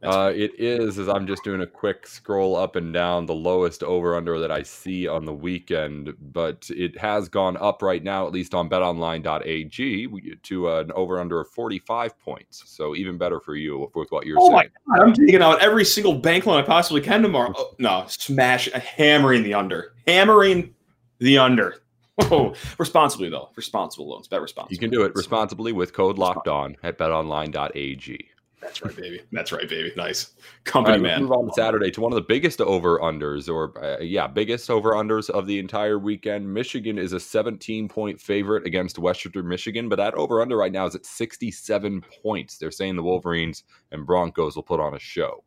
Uh, 0.02 0.32
it 0.34 0.58
is, 0.58 0.98
as 0.98 1.08
I'm 1.08 1.26
just 1.26 1.44
doing 1.44 1.60
a 1.60 1.66
quick 1.66 2.06
scroll 2.06 2.56
up 2.56 2.74
and 2.76 2.92
down, 2.92 3.26
the 3.26 3.34
lowest 3.34 3.82
over 3.82 4.16
under 4.16 4.38
that 4.40 4.50
I 4.50 4.62
see 4.62 5.06
on 5.06 5.24
the 5.24 5.32
weekend, 5.32 6.14
but 6.20 6.68
it 6.70 6.98
has 6.98 7.28
gone 7.28 7.56
up 7.58 7.82
right 7.82 8.02
now, 8.02 8.26
at 8.26 8.32
least 8.32 8.52
on 8.54 8.68
betonline.ag, 8.68 10.36
to 10.42 10.70
an 10.70 10.92
over 10.92 11.20
under 11.20 11.40
of 11.40 11.48
45 11.50 12.18
points. 12.18 12.64
So 12.66 12.96
even 12.96 13.16
better 13.16 13.38
for 13.38 13.54
you 13.54 13.90
with 13.94 14.10
what 14.10 14.26
you're 14.26 14.38
oh 14.40 14.46
saying. 14.46 14.70
my 14.88 14.96
God, 14.96 15.06
I'm 15.06 15.12
taking 15.12 15.40
out 15.40 15.62
every 15.62 15.84
single 15.84 16.14
bank 16.14 16.46
loan 16.46 16.58
I 16.58 16.66
possibly 16.66 17.00
can 17.00 17.22
tomorrow. 17.22 17.52
Oh, 17.56 17.74
no, 17.78 18.04
smash, 18.08 18.70
hammering 18.72 19.44
the 19.44 19.54
under, 19.54 19.94
hammering 20.06 20.74
the 21.18 21.38
under. 21.38 21.76
Oh, 22.30 22.54
responsibly 22.78 23.30
though. 23.30 23.48
Responsible 23.56 24.08
loans. 24.08 24.28
Bet 24.28 24.42
responsibly. 24.42 24.74
You 24.74 24.78
can 24.78 24.90
do 24.90 25.02
it 25.02 25.14
responsibly 25.14 25.72
with 25.72 25.94
code 25.94 26.18
locked 26.18 26.46
on 26.46 26.76
at 26.82 26.98
betonline.ag. 26.98 28.28
That's 28.62 28.80
right, 28.80 28.94
baby. 28.94 29.20
That's 29.32 29.50
right, 29.50 29.68
baby. 29.68 29.92
Nice 29.96 30.34
company 30.62 30.94
right, 30.94 31.02
man. 31.02 31.22
Move 31.22 31.32
on 31.32 31.52
Saturday 31.52 31.90
to 31.90 32.00
one 32.00 32.12
of 32.12 32.14
the 32.14 32.22
biggest 32.22 32.60
over 32.60 33.00
unders, 33.00 33.52
or 33.52 33.76
uh, 33.84 33.98
yeah, 34.00 34.28
biggest 34.28 34.70
over 34.70 34.92
unders 34.92 35.28
of 35.28 35.48
the 35.48 35.58
entire 35.58 35.98
weekend. 35.98 36.54
Michigan 36.54 36.96
is 36.96 37.12
a 37.12 37.18
17 37.18 37.88
point 37.88 38.20
favorite 38.20 38.64
against 38.64 39.00
Western 39.00 39.48
Michigan, 39.48 39.88
but 39.88 39.96
that 39.96 40.14
over 40.14 40.40
under 40.40 40.56
right 40.56 40.70
now 40.70 40.86
is 40.86 40.94
at 40.94 41.04
67 41.04 42.04
points. 42.22 42.56
They're 42.56 42.70
saying 42.70 42.94
the 42.94 43.02
Wolverines 43.02 43.64
and 43.90 44.06
Broncos 44.06 44.54
will 44.54 44.62
put 44.62 44.78
on 44.78 44.94
a 44.94 45.00
show. 45.00 45.42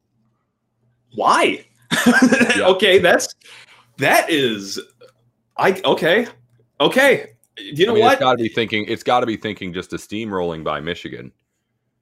Why? 1.14 1.66
okay, 2.58 3.00
that's 3.00 3.34
that 3.98 4.30
is. 4.30 4.78
I 5.56 5.82
okay, 5.86 6.28
okay. 6.82 7.28
You 7.58 7.86
know 7.86 7.94
I 7.94 7.96
mean, 7.96 8.04
what? 8.04 8.14
It's 8.14 8.20
got 8.20 8.32
to 8.34 8.44
be 8.44 8.50
thinking. 8.50 8.86
It's 8.90 9.04
got 9.04 9.22
to 9.22 9.26
be 9.26 9.38
thinking 9.38 9.72
just 9.72 9.94
a 9.94 9.96
steamrolling 9.96 10.66
by 10.66 10.82
Michigan. 10.82 11.32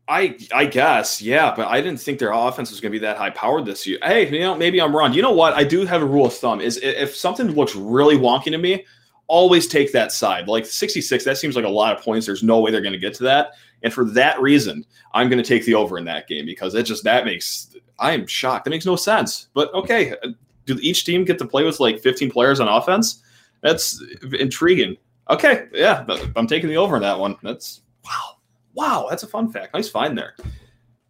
I 0.08 0.38
I 0.54 0.66
guess 0.66 1.22
yeah, 1.22 1.54
but 1.56 1.68
I 1.68 1.80
didn't 1.80 2.00
think 2.00 2.20
their 2.20 2.34
offense 2.34 2.72
was 2.72 2.82
going 2.82 2.92
to 2.92 3.00
be 3.00 3.06
that 3.06 3.18
high 3.18 3.30
powered 3.30 3.66
this 3.66 3.88
year. 3.88 4.00
Hey, 4.04 4.30
you 4.30 4.40
know 4.40 4.56
maybe 4.56 4.82
I'm 4.82 4.96
wrong. 4.96 5.14
You 5.14 5.22
know 5.22 5.32
what? 5.32 5.54
I 5.54 5.64
do 5.64 5.86
have 5.86 6.02
a 6.02 6.06
rule 6.06 6.26
of 6.26 6.34
thumb: 6.34 6.60
is 6.60 6.78
if 6.78 7.16
something 7.16 7.48
looks 7.48 7.74
really 7.76 8.18
wonky 8.18 8.52
to 8.52 8.58
me, 8.58 8.86
always 9.28 9.68
take 9.68 9.92
that 9.94 10.12
side. 10.12 10.48
Like 10.48 10.66
66, 10.66 11.24
that 11.24 11.38
seems 11.38 11.56
like 11.56 11.66
a 11.66 11.70
lot 11.70 11.98
of 11.98 12.04
points. 12.04 12.26
There's 12.26 12.44
no 12.44 12.60
way 12.60 12.72
they're 12.72 12.82
going 12.82 12.94
to 12.94 13.00
get 13.00 13.14
to 13.16 13.24
that. 13.24 13.54
And 13.82 13.94
for 13.94 14.06
that 14.12 14.42
reason, 14.42 14.86
I'm 15.14 15.30
going 15.30 15.42
to 15.42 15.48
take 15.48 15.66
the 15.66 15.74
over 15.74 15.98
in 15.98 16.06
that 16.06 16.28
game 16.28 16.46
because 16.46 16.76
it 16.76 16.84
just 16.84 17.04
that 17.04 17.26
makes 17.26 17.76
I 18.00 18.12
am 18.12 18.28
shocked. 18.28 18.66
That 18.66 18.72
makes 18.72 18.86
no 18.86 18.96
sense. 18.96 19.48
But 19.54 19.74
okay, 19.74 20.12
uh, 20.12 20.30
do 20.66 20.78
each 20.82 21.06
team 21.06 21.24
get 21.26 21.40
to 21.40 21.46
play 21.46 21.64
with 21.64 21.80
like 21.80 22.00
15 22.00 22.32
players 22.32 22.60
on 22.60 22.68
offense? 22.68 23.22
That's 23.62 24.04
intriguing. 24.40 24.98
Okay, 25.30 25.68
yeah, 25.74 26.06
I'm 26.36 26.48
taking 26.48 26.70
the 26.70 26.78
over 26.78 26.98
in 26.98 27.02
that 27.02 27.18
one. 27.18 27.38
That's 27.44 27.82
wow, 28.04 28.38
wow. 28.74 29.08
That's 29.10 29.24
a 29.24 29.28
fun 29.28 29.52
fact. 29.52 29.74
Nice 29.74 29.90
find 29.90 30.18
there. 30.18 30.36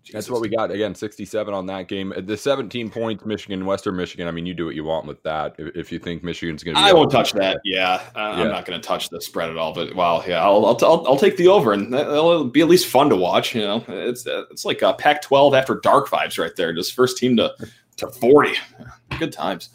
Jesus. 0.03 0.25
That's 0.25 0.29
what 0.29 0.41
we 0.41 0.49
got. 0.49 0.69
Again, 0.69 0.93
67 0.93 1.53
on 1.53 1.65
that 1.67 1.87
game. 1.87 2.13
The 2.25 2.35
17 2.35 2.89
points, 2.89 3.25
Michigan, 3.25 3.65
Western 3.65 3.95
Michigan. 3.95 4.27
I 4.27 4.31
mean, 4.31 4.45
you 4.45 4.53
do 4.53 4.65
what 4.65 4.75
you 4.75 4.83
want 4.83 5.07
with 5.07 5.23
that. 5.23 5.55
If 5.57 5.93
you 5.93 5.99
think 5.99 6.25
Michigan's 6.25 6.61
going 6.61 6.75
to 6.75 6.81
be. 6.81 6.85
I 6.85 6.91
won't 6.91 7.09
touch 7.09 7.31
that. 7.33 7.61
Yeah. 7.63 8.01
Uh, 8.13 8.19
yeah. 8.35 8.43
I'm 8.43 8.49
not 8.49 8.65
going 8.65 8.79
to 8.79 8.85
touch 8.85 9.09
the 9.09 9.21
spread 9.21 9.49
at 9.49 9.57
all. 9.57 9.73
But, 9.73 9.95
wow, 9.95 10.21
yeah, 10.27 10.43
I'll, 10.43 10.65
I'll, 10.65 10.77
I'll, 10.81 11.07
I'll, 11.07 11.17
take 11.17 11.37
the 11.37 11.47
over, 11.47 11.71
and 11.71 11.93
it'll 11.95 12.43
be 12.43 12.59
at 12.59 12.67
least 12.67 12.87
fun 12.87 13.09
to 13.11 13.15
watch. 13.15 13.55
You 13.55 13.61
know, 13.61 13.85
it's 13.87 14.25
it's 14.27 14.65
like 14.65 14.81
a 14.81 14.93
Pac 14.93 15.21
12 15.21 15.53
after 15.53 15.79
dark 15.81 16.09
vibes 16.09 16.37
right 16.37 16.55
there. 16.57 16.73
Just 16.73 16.93
first 16.93 17.17
team 17.17 17.37
to, 17.37 17.53
to 17.95 18.07
40. 18.09 18.51
Good 19.19 19.31
times. 19.31 19.69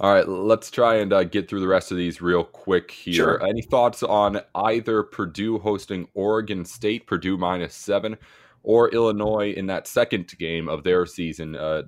All 0.00 0.12
right, 0.12 0.28
let's 0.28 0.70
try 0.70 0.96
and 0.96 1.12
uh, 1.12 1.24
get 1.24 1.48
through 1.48 1.60
the 1.60 1.66
rest 1.68 1.90
of 1.90 1.96
these 1.96 2.22
real 2.22 2.44
quick 2.44 2.90
here. 2.90 3.14
Sure. 3.14 3.44
Any 3.44 3.62
thoughts 3.62 4.04
on 4.04 4.40
either 4.54 5.02
Purdue 5.02 5.58
hosting 5.58 6.06
Oregon 6.14 6.64
State, 6.64 7.06
Purdue 7.06 7.36
minus 7.36 7.74
seven, 7.74 8.16
or 8.62 8.90
Illinois 8.90 9.52
in 9.52 9.66
that 9.66 9.88
second 9.88 10.32
game 10.38 10.68
of 10.68 10.84
their 10.84 11.04
season? 11.04 11.56
Uh, 11.56 11.82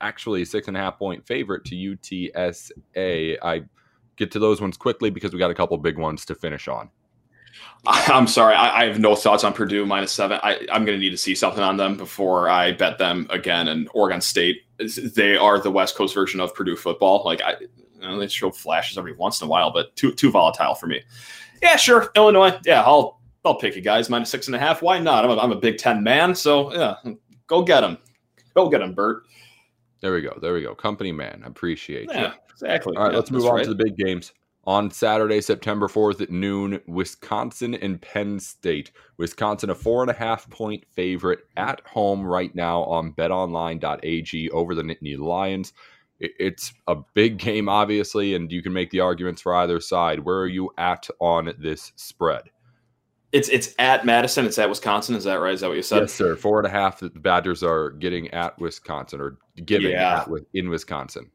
actually, 0.00 0.40
a 0.40 0.46
six 0.46 0.68
and 0.68 0.76
a 0.76 0.80
half 0.80 0.98
point 0.98 1.26
favorite 1.26 1.66
to 1.66 1.74
UTSA. 1.74 3.36
I 3.42 3.62
get 4.16 4.30
to 4.30 4.38
those 4.38 4.62
ones 4.62 4.78
quickly 4.78 5.10
because 5.10 5.32
we 5.32 5.38
got 5.38 5.50
a 5.50 5.54
couple 5.54 5.76
big 5.76 5.98
ones 5.98 6.24
to 6.26 6.34
finish 6.34 6.66
on. 6.66 6.90
I'm 7.86 8.26
sorry, 8.26 8.54
I, 8.54 8.82
I, 8.82 8.84
have 8.86 8.98
no 8.98 9.14
thoughts 9.14 9.44
on 9.44 9.52
Purdue 9.52 9.84
minus 9.84 10.12
seven. 10.12 10.38
I, 10.42 10.66
am 10.70 10.84
going 10.84 10.96
to 10.96 10.98
need 10.98 11.10
to 11.10 11.16
see 11.16 11.34
something 11.34 11.62
on 11.62 11.76
them 11.76 11.96
before 11.96 12.48
I 12.48 12.72
bet 12.72 12.98
them 12.98 13.26
again. 13.30 13.68
And 13.68 13.88
Oregon 13.94 14.20
State, 14.20 14.62
they 15.14 15.36
are 15.36 15.58
the 15.58 15.70
West 15.70 15.96
Coast 15.96 16.14
version 16.14 16.40
of 16.40 16.54
Purdue 16.54 16.76
football. 16.76 17.22
Like 17.24 17.40
I, 17.42 17.56
they 18.18 18.28
show 18.28 18.50
flashes 18.50 18.98
every 18.98 19.14
once 19.14 19.40
in 19.40 19.46
a 19.46 19.50
while, 19.50 19.72
but 19.72 19.94
too 19.96 20.12
too 20.12 20.30
volatile 20.30 20.74
for 20.74 20.86
me. 20.86 21.02
Yeah, 21.62 21.76
sure, 21.76 22.10
Illinois. 22.16 22.58
Yeah, 22.64 22.82
I'll 22.82 23.20
I'll 23.44 23.56
pick 23.56 23.76
you 23.76 23.82
guys 23.82 24.08
minus 24.08 24.30
six 24.30 24.46
and 24.46 24.56
a 24.56 24.58
half. 24.58 24.82
Why 24.82 24.98
not? 24.98 25.24
I'm 25.24 25.30
a, 25.30 25.36
I'm 25.38 25.52
a 25.52 25.56
Big 25.56 25.78
Ten 25.78 26.02
man, 26.02 26.34
so 26.34 26.72
yeah, 26.74 26.94
go 27.46 27.62
get 27.62 27.82
them. 27.82 27.98
Go 28.54 28.68
get 28.68 28.78
them, 28.78 28.94
Bert. 28.94 29.24
There 30.00 30.12
we 30.14 30.22
go. 30.22 30.38
There 30.40 30.54
we 30.54 30.62
go. 30.62 30.74
Company 30.74 31.12
man. 31.12 31.42
Appreciate 31.44 32.08
yeah, 32.10 32.28
you. 32.28 32.32
Exactly. 32.50 32.96
All 32.96 33.04
right, 33.04 33.12
yeah, 33.12 33.18
let's 33.18 33.30
move 33.30 33.44
on 33.44 33.56
right. 33.56 33.64
to 33.64 33.74
the 33.74 33.84
big 33.84 33.96
games 33.96 34.32
on 34.70 34.88
Saturday, 34.88 35.40
September 35.40 35.88
4th 35.88 36.20
at 36.20 36.30
noon, 36.30 36.80
Wisconsin 36.86 37.74
and 37.74 38.00
Penn 38.00 38.38
State. 38.38 38.92
Wisconsin, 39.16 39.68
a 39.70 39.74
four 39.74 40.02
and 40.02 40.10
a 40.12 40.14
half 40.14 40.48
point 40.48 40.84
favorite 40.92 41.40
at 41.56 41.80
home 41.84 42.24
right 42.24 42.54
now 42.54 42.84
on 42.84 43.12
betonline.ag 43.14 44.50
over 44.50 44.76
the 44.76 44.82
Nittany 44.82 45.18
Lions. 45.18 45.72
It's 46.20 46.72
a 46.86 46.94
big 47.14 47.38
game, 47.38 47.68
obviously, 47.68 48.36
and 48.36 48.52
you 48.52 48.62
can 48.62 48.72
make 48.72 48.90
the 48.90 49.00
arguments 49.00 49.42
for 49.42 49.56
either 49.56 49.80
side. 49.80 50.20
Where 50.20 50.38
are 50.38 50.46
you 50.46 50.70
at 50.78 51.08
on 51.18 51.52
this 51.58 51.90
spread? 51.96 52.42
It's 53.32 53.48
it's 53.48 53.74
at 53.80 54.06
Madison. 54.06 54.46
It's 54.46 54.58
at 54.58 54.68
Wisconsin. 54.68 55.16
Is 55.16 55.24
that 55.24 55.40
right? 55.40 55.54
Is 55.54 55.62
that 55.62 55.68
what 55.68 55.78
you 55.78 55.82
said? 55.82 56.02
Yes, 56.02 56.12
sir. 56.12 56.36
Four 56.36 56.58
and 56.58 56.66
a 56.68 56.70
half. 56.70 57.00
The 57.00 57.10
Badgers 57.10 57.64
are 57.64 57.90
getting 57.90 58.28
at 58.28 58.56
Wisconsin 58.60 59.20
or 59.20 59.36
giving 59.64 59.90
yeah. 59.90 60.20
at, 60.20 60.28
in 60.54 60.68
Wisconsin. 60.68 61.28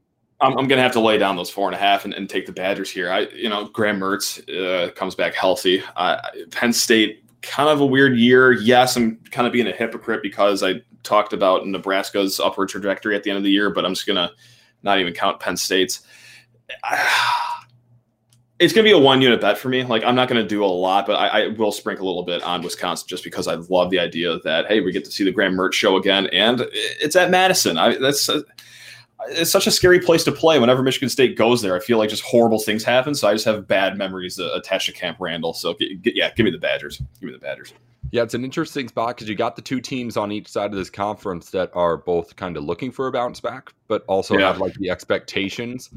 I'm, 0.45 0.58
I'm 0.58 0.67
going 0.67 0.77
to 0.77 0.84
have 0.84 0.93
to 0.93 0.99
lay 0.99 1.17
down 1.17 1.36
those 1.36 1.49
four 1.49 1.67
and 1.67 1.75
a 1.75 1.79
half 1.79 2.05
and, 2.05 2.13
and, 2.13 2.29
take 2.29 2.45
the 2.45 2.51
Badgers 2.51 2.89
here. 2.89 3.12
I, 3.12 3.21
you 3.36 3.49
know, 3.49 3.65
Graham 3.65 3.99
Mertz 3.99 4.39
uh, 4.49 4.91
comes 4.91 5.15
back 5.15 5.34
healthy. 5.34 5.81
Uh, 5.95 6.17
Penn 6.51 6.71
State, 6.71 7.23
kind 7.41 7.69
of 7.69 7.81
a 7.81 7.86
weird 7.86 8.17
year. 8.17 8.51
Yes, 8.51 8.95
I'm 8.95 9.17
kind 9.31 9.47
of 9.47 9.53
being 9.53 9.67
a 9.67 9.71
hypocrite 9.71 10.21
because 10.21 10.63
I 10.63 10.81
talked 11.03 11.34
about 11.34 11.67
Nebraska's 11.67 12.39
upward 12.39 12.69
trajectory 12.69 13.15
at 13.15 13.23
the 13.23 13.29
end 13.29 13.38
of 13.38 13.43
the 13.43 13.51
year, 13.51 13.69
but 13.69 13.86
I'm 13.86 13.93
just 13.93 14.08
going 14.08 14.17
to 14.17 14.31
not 14.84 14.99
even 14.99 15.13
count 15.13 15.39
Penn 15.39 15.58
State's. 15.58 16.01
It's 18.58 18.71
going 18.71 18.86
to 18.86 18.89
be 18.89 18.97
a 18.97 18.97
one 18.97 19.21
unit 19.21 19.41
bet 19.41 19.58
for 19.58 19.67
me. 19.67 19.84
Like, 19.84 20.05
I'm 20.05 20.15
not 20.15 20.29
going 20.29 20.41
to 20.41 20.47
do 20.47 20.63
a 20.63 20.65
lot, 20.65 21.05
but 21.05 21.15
I, 21.15 21.27
I, 21.27 21.47
will 21.49 21.73
sprinkle 21.73 22.05
a 22.05 22.08
little 22.08 22.23
bit 22.23 22.41
on 22.41 22.62
Wisconsin 22.62 23.05
just 23.05 23.21
because 23.21 23.49
I 23.49 23.55
love 23.55 23.89
the 23.89 23.99
idea 23.99 24.39
that, 24.45 24.67
hey, 24.67 24.79
we 24.79 24.93
get 24.93 25.03
to 25.03 25.12
see 25.12 25.25
the 25.25 25.31
Graham 25.31 25.58
Mertz 25.58 25.73
show 25.73 25.97
again. 25.97 26.27
And 26.27 26.65
it's 26.71 27.17
at 27.17 27.31
Madison. 27.31 27.77
I, 27.77 27.97
that's. 27.97 28.29
Uh, 28.29 28.43
it's 29.30 29.51
such 29.51 29.67
a 29.67 29.71
scary 29.71 29.99
place 29.99 30.23
to 30.25 30.32
play. 30.32 30.60
Whenever 30.60 30.84
Michigan 30.84 31.10
State 31.10 31.38
goes 31.38 31.62
there, 31.62 31.75
I 31.75 31.80
feel 31.80 31.97
like 31.97 32.10
just 32.10 32.23
horrible 32.23 32.60
things 32.60 32.84
happen. 32.84 33.15
So 33.15 33.28
I 33.28 33.34
just 33.34 33.45
have 33.45 33.67
bad 33.67 33.97
memories 33.97 34.39
uh, 34.39 34.51
attached 34.54 34.88
to 34.88 34.93
Camp 34.93 35.17
Randall. 35.19 35.54
So 35.54 35.75
yeah, 35.80 36.32
give 36.36 36.43
me 36.43 36.51
the 36.51 36.58
Badgers. 36.58 36.97
Give 37.19 37.28
me 37.28 37.32
the 37.32 37.39
Badgers. 37.39 37.73
Yeah, 38.12 38.23
it's 38.23 38.34
an 38.34 38.43
interesting 38.43 38.88
spot 38.88 39.15
because 39.15 39.28
you 39.28 39.36
got 39.36 39.56
the 39.56 39.62
two 39.62 39.82
teams 39.82 40.15
on 40.15 40.32
each 40.32 40.47
side 40.47 40.71
of 40.71 40.78
this 40.78 40.89
conference 40.89 41.49
that 41.51 41.71
are 41.73 41.97
both 41.97 42.36
kind 42.36 42.56
of 42.56 42.63
looking 42.63 42.91
for 42.91 43.08
a 43.08 43.12
bounce 43.12 43.39
back, 43.39 43.73
but 43.88 44.04
also 44.08 44.38
yeah. 44.38 44.47
have 44.47 44.60
like 44.60 44.73
the 44.75 44.89
expectations 44.89 45.89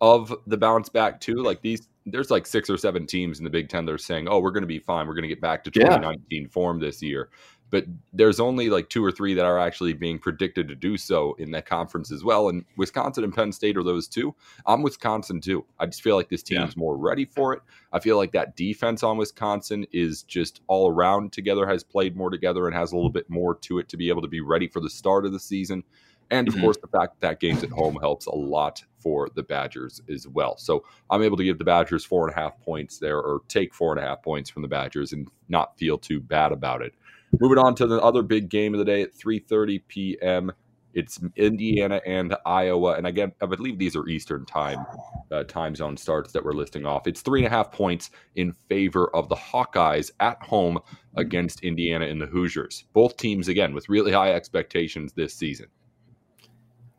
of 0.00 0.34
the 0.46 0.56
bounce 0.56 0.88
back 0.88 1.20
too. 1.20 1.36
Like 1.36 1.62
these, 1.62 1.88
there's 2.06 2.30
like 2.30 2.46
six 2.46 2.68
or 2.68 2.76
seven 2.76 3.06
teams 3.06 3.38
in 3.38 3.44
the 3.44 3.50
Big 3.50 3.68
Ten 3.68 3.86
that 3.86 3.92
are 3.92 3.98
saying, 3.98 4.28
"Oh, 4.28 4.40
we're 4.40 4.50
going 4.50 4.62
to 4.62 4.68
be 4.68 4.78
fine. 4.78 5.06
We're 5.06 5.14
going 5.14 5.22
to 5.22 5.28
get 5.28 5.40
back 5.40 5.64
to 5.64 5.70
2019 5.70 6.42
yeah. 6.42 6.48
form 6.48 6.78
this 6.78 7.02
year." 7.02 7.30
But 7.70 7.84
there's 8.12 8.40
only 8.40 8.70
like 8.70 8.88
two 8.88 9.04
or 9.04 9.10
three 9.10 9.34
that 9.34 9.44
are 9.44 9.58
actually 9.58 9.92
being 9.92 10.18
predicted 10.18 10.68
to 10.68 10.74
do 10.74 10.96
so 10.96 11.34
in 11.34 11.50
that 11.52 11.66
conference 11.66 12.12
as 12.12 12.22
well. 12.22 12.48
And 12.48 12.64
Wisconsin 12.76 13.24
and 13.24 13.34
Penn 13.34 13.52
State 13.52 13.76
are 13.76 13.82
those 13.82 14.06
two. 14.06 14.34
I'm 14.66 14.82
Wisconsin 14.82 15.40
too. 15.40 15.64
I 15.78 15.86
just 15.86 16.02
feel 16.02 16.16
like 16.16 16.28
this 16.28 16.42
team's 16.42 16.74
yeah. 16.76 16.80
more 16.80 16.96
ready 16.96 17.24
for 17.24 17.52
it. 17.52 17.62
I 17.92 18.00
feel 18.00 18.16
like 18.16 18.32
that 18.32 18.56
defense 18.56 19.02
on 19.02 19.16
Wisconsin 19.16 19.86
is 19.92 20.22
just 20.22 20.60
all 20.66 20.88
around 20.88 21.32
together, 21.32 21.66
has 21.66 21.82
played 21.82 22.16
more 22.16 22.30
together, 22.30 22.66
and 22.66 22.76
has 22.76 22.92
a 22.92 22.96
little 22.96 23.10
bit 23.10 23.28
more 23.28 23.54
to 23.56 23.78
it 23.78 23.88
to 23.88 23.96
be 23.96 24.08
able 24.08 24.22
to 24.22 24.28
be 24.28 24.40
ready 24.40 24.68
for 24.68 24.80
the 24.80 24.90
start 24.90 25.26
of 25.26 25.32
the 25.32 25.40
season. 25.40 25.82
And 26.30 26.48
of 26.48 26.54
mm-hmm. 26.54 26.64
course, 26.64 26.76
the 26.78 26.88
fact 26.88 27.20
that, 27.20 27.40
game's 27.40 27.62
at 27.62 27.70
home 27.70 27.96
helps 28.00 28.26
a 28.26 28.34
lot 28.34 28.82
for 28.98 29.28
the 29.34 29.42
Badgers 29.42 30.00
as 30.08 30.26
well. 30.26 30.56
So 30.56 30.84
I'm 31.10 31.22
able 31.22 31.36
to 31.36 31.44
give 31.44 31.58
the 31.58 31.64
Badgers 31.64 32.04
four 32.04 32.26
and 32.26 32.36
a 32.36 32.40
half 32.40 32.58
points 32.60 32.98
there, 32.98 33.18
or 33.18 33.40
take 33.48 33.74
four 33.74 33.92
and 33.92 34.02
a 34.02 34.06
half 34.06 34.22
points 34.22 34.50
from 34.50 34.62
the 34.62 34.68
Badgers 34.68 35.12
and 35.12 35.28
not 35.48 35.76
feel 35.78 35.98
too 35.98 36.20
bad 36.20 36.52
about 36.52 36.82
it. 36.82 36.94
Moving 37.40 37.58
on 37.58 37.74
to 37.76 37.86
the 37.86 38.00
other 38.00 38.22
big 38.22 38.48
game 38.48 38.74
of 38.74 38.78
the 38.78 38.84
day 38.84 39.02
at 39.02 39.14
3:30 39.14 39.82
p.m. 39.88 40.52
It's 40.94 41.18
Indiana 41.34 42.00
and 42.06 42.36
Iowa, 42.46 42.94
and 42.94 43.06
again, 43.06 43.32
I 43.42 43.46
believe 43.46 43.78
these 43.78 43.96
are 43.96 44.06
Eastern 44.06 44.46
time 44.46 44.86
uh, 45.32 45.42
time 45.42 45.74
zone 45.74 45.96
starts 45.96 46.32
that 46.32 46.44
we're 46.44 46.52
listing 46.52 46.86
off. 46.86 47.08
It's 47.08 47.20
three 47.20 47.40
and 47.40 47.46
a 47.48 47.50
half 47.50 47.72
points 47.72 48.10
in 48.36 48.52
favor 48.52 49.14
of 49.14 49.28
the 49.28 49.34
Hawkeyes 49.34 50.12
at 50.20 50.40
home 50.42 50.78
against 51.16 51.64
Indiana 51.64 52.06
and 52.06 52.20
the 52.20 52.26
Hoosiers. 52.26 52.84
Both 52.92 53.16
teams 53.16 53.48
again 53.48 53.74
with 53.74 53.88
really 53.88 54.12
high 54.12 54.32
expectations 54.32 55.12
this 55.12 55.34
season. 55.34 55.66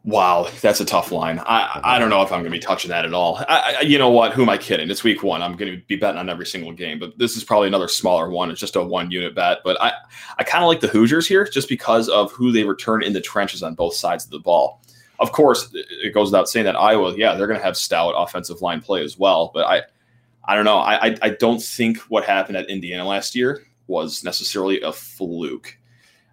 Wow, 0.06 0.48
that's 0.62 0.80
a 0.80 0.86
tough 0.86 1.12
line. 1.12 1.40
I, 1.40 1.82
I 1.84 1.98
don't 1.98 2.12
know 2.12 2.22
if 2.22 2.32
I'm 2.32 2.42
going 2.42 2.52
to 2.52 2.52
be 2.52 2.60
touching 2.60 2.90
that 2.90 3.06
at 3.06 3.14
all. 3.16 3.38
I, 3.50 3.78
I, 3.80 3.82
you 3.82 3.98
know 3.98 4.12
what? 4.12 4.34
Who 4.34 4.44
am 4.44 4.50
I 4.50 4.58
kidding? 4.60 4.92
It's 4.92 5.04
week 5.04 5.24
one. 5.24 5.42
I'm 5.42 5.56
going 5.56 5.72
to 5.72 5.82
be 5.88 5.96
betting 5.96 6.20
on 6.20 6.30
every 6.30 6.46
single 6.46 6.72
game, 6.74 7.00
but 7.00 7.18
this 7.18 7.36
is 7.36 7.44
probably 7.44 7.70
another 7.70 7.88
smaller 7.88 8.30
one. 8.30 8.52
It's 8.52 8.60
just 8.60 8.76
a 8.76 8.84
one 8.84 9.10
unit 9.10 9.34
bet. 9.34 9.62
But 9.64 9.82
I, 9.82 9.94
I 10.38 10.44
kind 10.44 10.64
of 10.64 10.68
like 10.68 10.82
the 10.82 10.90
Hoosiers 10.90 11.28
here 11.28 11.48
just 11.48 11.68
because 11.68 12.08
of 12.08 12.32
who 12.32 12.52
they 12.52 12.64
return 12.66 13.02
in 13.02 13.14
the 13.14 13.22
trenches 13.22 13.64
on 13.64 13.74
both 13.74 13.96
sides 13.96 14.26
of 14.26 14.30
the 14.30 14.38
ball. 14.38 14.80
Of 15.18 15.32
course, 15.32 15.72
it 15.74 16.14
goes 16.14 16.28
without 16.28 16.50
saying 16.50 16.66
that 16.66 16.76
Iowa, 16.76 17.16
yeah, 17.18 17.34
they're 17.34 17.48
going 17.48 17.60
to 17.60 17.66
have 17.66 17.76
stout 17.76 18.14
offensive 18.16 18.62
line 18.62 18.82
play 18.82 19.04
as 19.04 19.18
well. 19.18 19.50
But 19.56 19.66
I, 19.66 19.82
I 20.44 20.54
don't 20.54 20.66
know. 20.66 20.78
I, 20.78 21.18
I 21.20 21.30
don't 21.30 21.64
think 21.64 21.98
what 22.10 22.26
happened 22.26 22.58
at 22.58 22.70
Indiana 22.70 23.08
last 23.08 23.36
year 23.36 23.66
was 23.88 24.24
necessarily 24.24 24.82
a 24.82 24.92
fluke. 24.92 25.80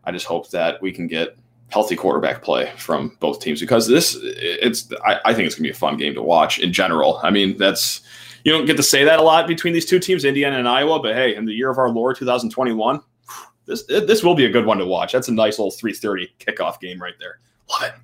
I 0.05 0.13
just 0.13 0.27
hope 0.27 0.51
that 0.51 0.83
we 0.83 0.93
can 0.93 1.07
get 1.07 1.39
healthy 1.73 1.97
quarterback 1.97 2.43
play 2.43 2.71
from 2.77 3.17
both 3.19 3.41
teams 3.41 3.59
because 3.59 3.89
this 3.89 4.19
it's 4.23 4.93
I, 5.05 5.21
I 5.25 5.35
think 5.35 5.47
it's 5.47 5.55
gonna 5.55 5.65
be 5.67 5.71
a 5.71 5.75
fun 5.75 5.97
game 5.97 6.15
to 6.15 6.23
watch 6.23 6.59
in 6.59 6.73
general. 6.73 7.19
I 7.23 7.31
mean 7.31 7.57
that's 7.57 8.03
you 8.45 8.53
don't 8.53 8.67
get 8.67 8.77
to 8.77 8.83
say 8.83 9.05
that 9.05 9.19
a 9.19 9.23
lot 9.23 9.47
between 9.47 9.73
these 9.73 9.87
two 9.87 9.99
teams, 9.99 10.25
Indiana 10.25 10.59
and 10.59 10.69
Iowa, 10.69 11.01
but 11.01 11.15
hey, 11.15 11.35
in 11.35 11.47
the 11.47 11.53
year 11.53 11.71
of 11.71 11.79
our 11.79 11.89
Lord 11.89 12.17
2021, 12.17 13.01
this 13.65 13.85
this 13.85 14.23
will 14.23 14.35
be 14.35 14.45
a 14.45 14.51
good 14.51 14.67
one 14.67 14.79
to 14.79 14.87
watch. 14.87 15.13
That's 15.13 15.29
a 15.29 15.33
nice 15.33 15.59
little 15.59 15.73
3:30 15.73 16.29
kickoff 16.39 16.79
game 16.79 17.01
right 17.01 17.15
there. 17.19 17.41
Love 17.71 17.85
it. 17.85 17.95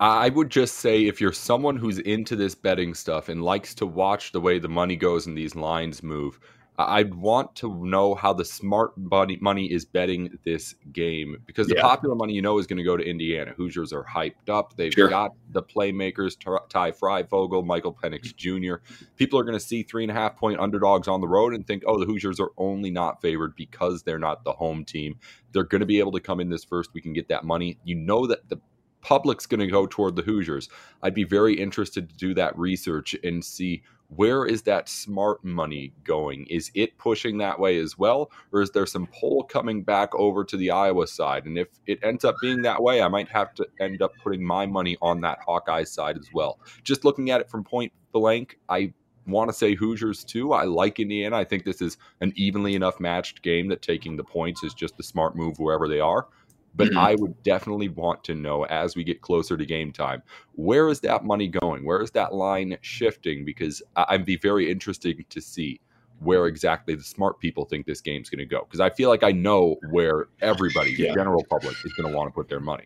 I 0.00 0.28
would 0.28 0.50
just 0.50 0.76
say 0.76 1.06
if 1.06 1.20
you're 1.20 1.32
someone 1.32 1.76
who's 1.76 1.98
into 1.98 2.36
this 2.36 2.54
betting 2.54 2.94
stuff 2.94 3.28
and 3.28 3.42
likes 3.42 3.74
to 3.74 3.86
watch 3.86 4.30
the 4.30 4.40
way 4.40 4.58
the 4.58 4.68
money 4.68 4.94
goes 4.94 5.26
and 5.26 5.36
these 5.36 5.56
lines 5.56 6.04
move, 6.04 6.38
I 6.78 7.02
want 7.02 7.56
to 7.56 7.84
know 7.84 8.14
how 8.14 8.32
the 8.32 8.44
smart 8.44 8.96
money 8.96 9.36
money 9.40 9.66
is 9.66 9.84
betting 9.84 10.38
this 10.44 10.76
game 10.92 11.38
because 11.44 11.66
the 11.66 11.74
yeah. 11.74 11.82
popular 11.82 12.14
money 12.14 12.34
you 12.34 12.42
know 12.42 12.58
is 12.58 12.68
going 12.68 12.76
to 12.76 12.84
go 12.84 12.96
to 12.96 13.02
Indiana. 13.02 13.52
Hoosiers 13.56 13.92
are 13.92 14.04
hyped 14.04 14.48
up. 14.48 14.76
They've 14.76 14.92
sure. 14.92 15.08
got 15.08 15.32
the 15.50 15.62
playmakers: 15.62 16.38
Ty 16.68 16.92
Fryfogle, 16.92 17.66
Michael 17.66 17.92
Penix 17.92 18.34
Jr. 18.36 18.76
People 19.16 19.40
are 19.40 19.42
going 19.42 19.58
to 19.58 19.64
see 19.64 19.82
three 19.82 20.04
and 20.04 20.12
a 20.12 20.14
half 20.14 20.36
point 20.36 20.60
underdogs 20.60 21.08
on 21.08 21.20
the 21.20 21.26
road 21.26 21.52
and 21.52 21.66
think, 21.66 21.82
"Oh, 21.84 21.98
the 21.98 22.06
Hoosiers 22.06 22.38
are 22.38 22.50
only 22.56 22.92
not 22.92 23.20
favored 23.20 23.56
because 23.56 24.04
they're 24.04 24.20
not 24.20 24.44
the 24.44 24.52
home 24.52 24.84
team." 24.84 25.18
They're 25.50 25.64
going 25.64 25.80
to 25.80 25.86
be 25.86 25.98
able 25.98 26.12
to 26.12 26.20
come 26.20 26.38
in 26.38 26.48
this 26.48 26.62
first. 26.62 26.90
We 26.94 27.00
can 27.00 27.12
get 27.12 27.28
that 27.28 27.42
money. 27.42 27.78
You 27.82 27.96
know 27.96 28.28
that 28.28 28.48
the 28.48 28.60
public's 29.00 29.46
going 29.46 29.60
to 29.60 29.66
go 29.66 29.86
toward 29.86 30.16
the 30.16 30.22
Hoosiers. 30.22 30.68
I'd 31.02 31.14
be 31.14 31.24
very 31.24 31.54
interested 31.54 32.08
to 32.08 32.16
do 32.16 32.34
that 32.34 32.56
research 32.58 33.16
and 33.24 33.44
see 33.44 33.82
where 34.08 34.46
is 34.46 34.62
that 34.62 34.88
smart 34.88 35.44
money 35.44 35.92
going? 36.04 36.46
Is 36.46 36.70
it 36.74 36.96
pushing 36.98 37.38
that 37.38 37.60
way 37.60 37.78
as 37.78 37.98
well? 37.98 38.30
Or 38.52 38.62
is 38.62 38.70
there 38.70 38.86
some 38.86 39.06
pull 39.08 39.44
coming 39.44 39.82
back 39.82 40.14
over 40.14 40.44
to 40.44 40.56
the 40.56 40.70
Iowa 40.70 41.06
side? 41.06 41.44
And 41.44 41.58
if 41.58 41.68
it 41.86 41.98
ends 42.02 42.24
up 42.24 42.36
being 42.40 42.62
that 42.62 42.82
way, 42.82 43.02
I 43.02 43.08
might 43.08 43.28
have 43.28 43.54
to 43.54 43.66
end 43.80 44.00
up 44.00 44.12
putting 44.22 44.42
my 44.42 44.66
money 44.66 44.96
on 45.02 45.20
that 45.20 45.40
Hawkeye 45.46 45.84
side 45.84 46.16
as 46.16 46.28
well. 46.32 46.58
Just 46.82 47.04
looking 47.04 47.30
at 47.30 47.40
it 47.40 47.50
from 47.50 47.64
point 47.64 47.92
blank, 48.12 48.58
I 48.68 48.94
want 49.26 49.50
to 49.50 49.56
say 49.56 49.74
Hoosiers 49.74 50.24
too. 50.24 50.52
I 50.52 50.64
like 50.64 50.98
Indiana. 50.98 51.36
I 51.36 51.44
think 51.44 51.64
this 51.64 51.82
is 51.82 51.98
an 52.22 52.32
evenly 52.34 52.74
enough 52.74 52.98
matched 52.98 53.42
game 53.42 53.68
that 53.68 53.82
taking 53.82 54.16
the 54.16 54.24
points 54.24 54.64
is 54.64 54.72
just 54.72 54.96
the 54.96 55.02
smart 55.02 55.36
move 55.36 55.58
wherever 55.58 55.86
they 55.86 56.00
are. 56.00 56.28
But 56.74 56.88
mm-hmm. 56.88 56.98
I 56.98 57.14
would 57.16 57.42
definitely 57.42 57.88
want 57.88 58.22
to 58.24 58.34
know 58.34 58.64
as 58.66 58.94
we 58.94 59.02
get 59.02 59.20
closer 59.20 59.56
to 59.56 59.66
game 59.66 59.92
time, 59.92 60.22
where 60.54 60.88
is 60.88 61.00
that 61.00 61.24
money 61.24 61.48
going? 61.48 61.84
Where 61.84 62.00
is 62.00 62.10
that 62.12 62.34
line 62.34 62.78
shifting? 62.82 63.44
Because 63.44 63.82
I'd 63.96 64.24
be 64.24 64.36
very 64.36 64.70
interested 64.70 65.24
to 65.28 65.40
see 65.40 65.80
where 66.20 66.46
exactly 66.46 66.94
the 66.94 67.02
smart 67.02 67.40
people 67.40 67.64
think 67.64 67.86
this 67.86 68.00
game's 68.00 68.30
going 68.30 68.38
to 68.40 68.46
go. 68.46 68.60
Because 68.64 68.80
I 68.80 68.90
feel 68.90 69.08
like 69.08 69.22
I 69.22 69.32
know 69.32 69.76
where 69.90 70.28
everybody, 70.40 70.92
yeah. 70.92 71.08
the 71.08 71.14
general 71.14 71.44
public, 71.44 71.76
is 71.84 71.92
going 71.94 72.10
to 72.10 72.16
want 72.16 72.28
to 72.28 72.34
put 72.34 72.48
their 72.48 72.60
money. 72.60 72.84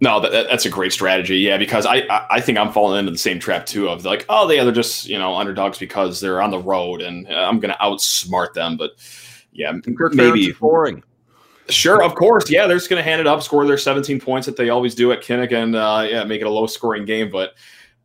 No, 0.00 0.20
that, 0.20 0.30
that's 0.30 0.66
a 0.66 0.70
great 0.70 0.92
strategy. 0.92 1.38
Yeah, 1.38 1.56
because 1.56 1.86
I 1.86 2.26
I 2.30 2.40
think 2.40 2.58
I'm 2.58 2.72
falling 2.72 3.00
into 3.00 3.12
the 3.12 3.18
same 3.18 3.38
trap 3.38 3.66
too 3.66 3.88
of 3.88 4.04
like, 4.04 4.24
oh, 4.28 4.50
yeah, 4.50 4.64
they're 4.64 4.72
just 4.72 5.08
you 5.08 5.18
know 5.18 5.34
underdogs 5.34 5.78
because 5.78 6.20
they're 6.20 6.40
on 6.40 6.50
the 6.50 6.58
road, 6.58 7.02
and 7.02 7.28
I'm 7.28 7.60
going 7.60 7.72
to 7.72 7.78
outsmart 7.80 8.54
them. 8.54 8.76
But 8.76 8.92
yeah, 9.52 9.72
maybe 10.12 10.52
boring. 10.52 11.02
Sure, 11.70 12.02
of 12.02 12.14
course. 12.14 12.50
Yeah, 12.50 12.66
they're 12.66 12.76
just 12.76 12.90
going 12.90 13.00
to 13.00 13.08
hand 13.08 13.20
it 13.20 13.26
up, 13.26 13.42
score 13.42 13.66
their 13.66 13.78
17 13.78 14.20
points 14.20 14.46
that 14.46 14.56
they 14.56 14.68
always 14.68 14.94
do 14.94 15.12
at 15.12 15.22
Kinnick, 15.22 15.52
and 15.52 15.74
uh, 15.74 16.06
yeah, 16.08 16.24
make 16.24 16.40
it 16.40 16.46
a 16.46 16.50
low 16.50 16.66
scoring 16.66 17.04
game. 17.04 17.30
But 17.30 17.54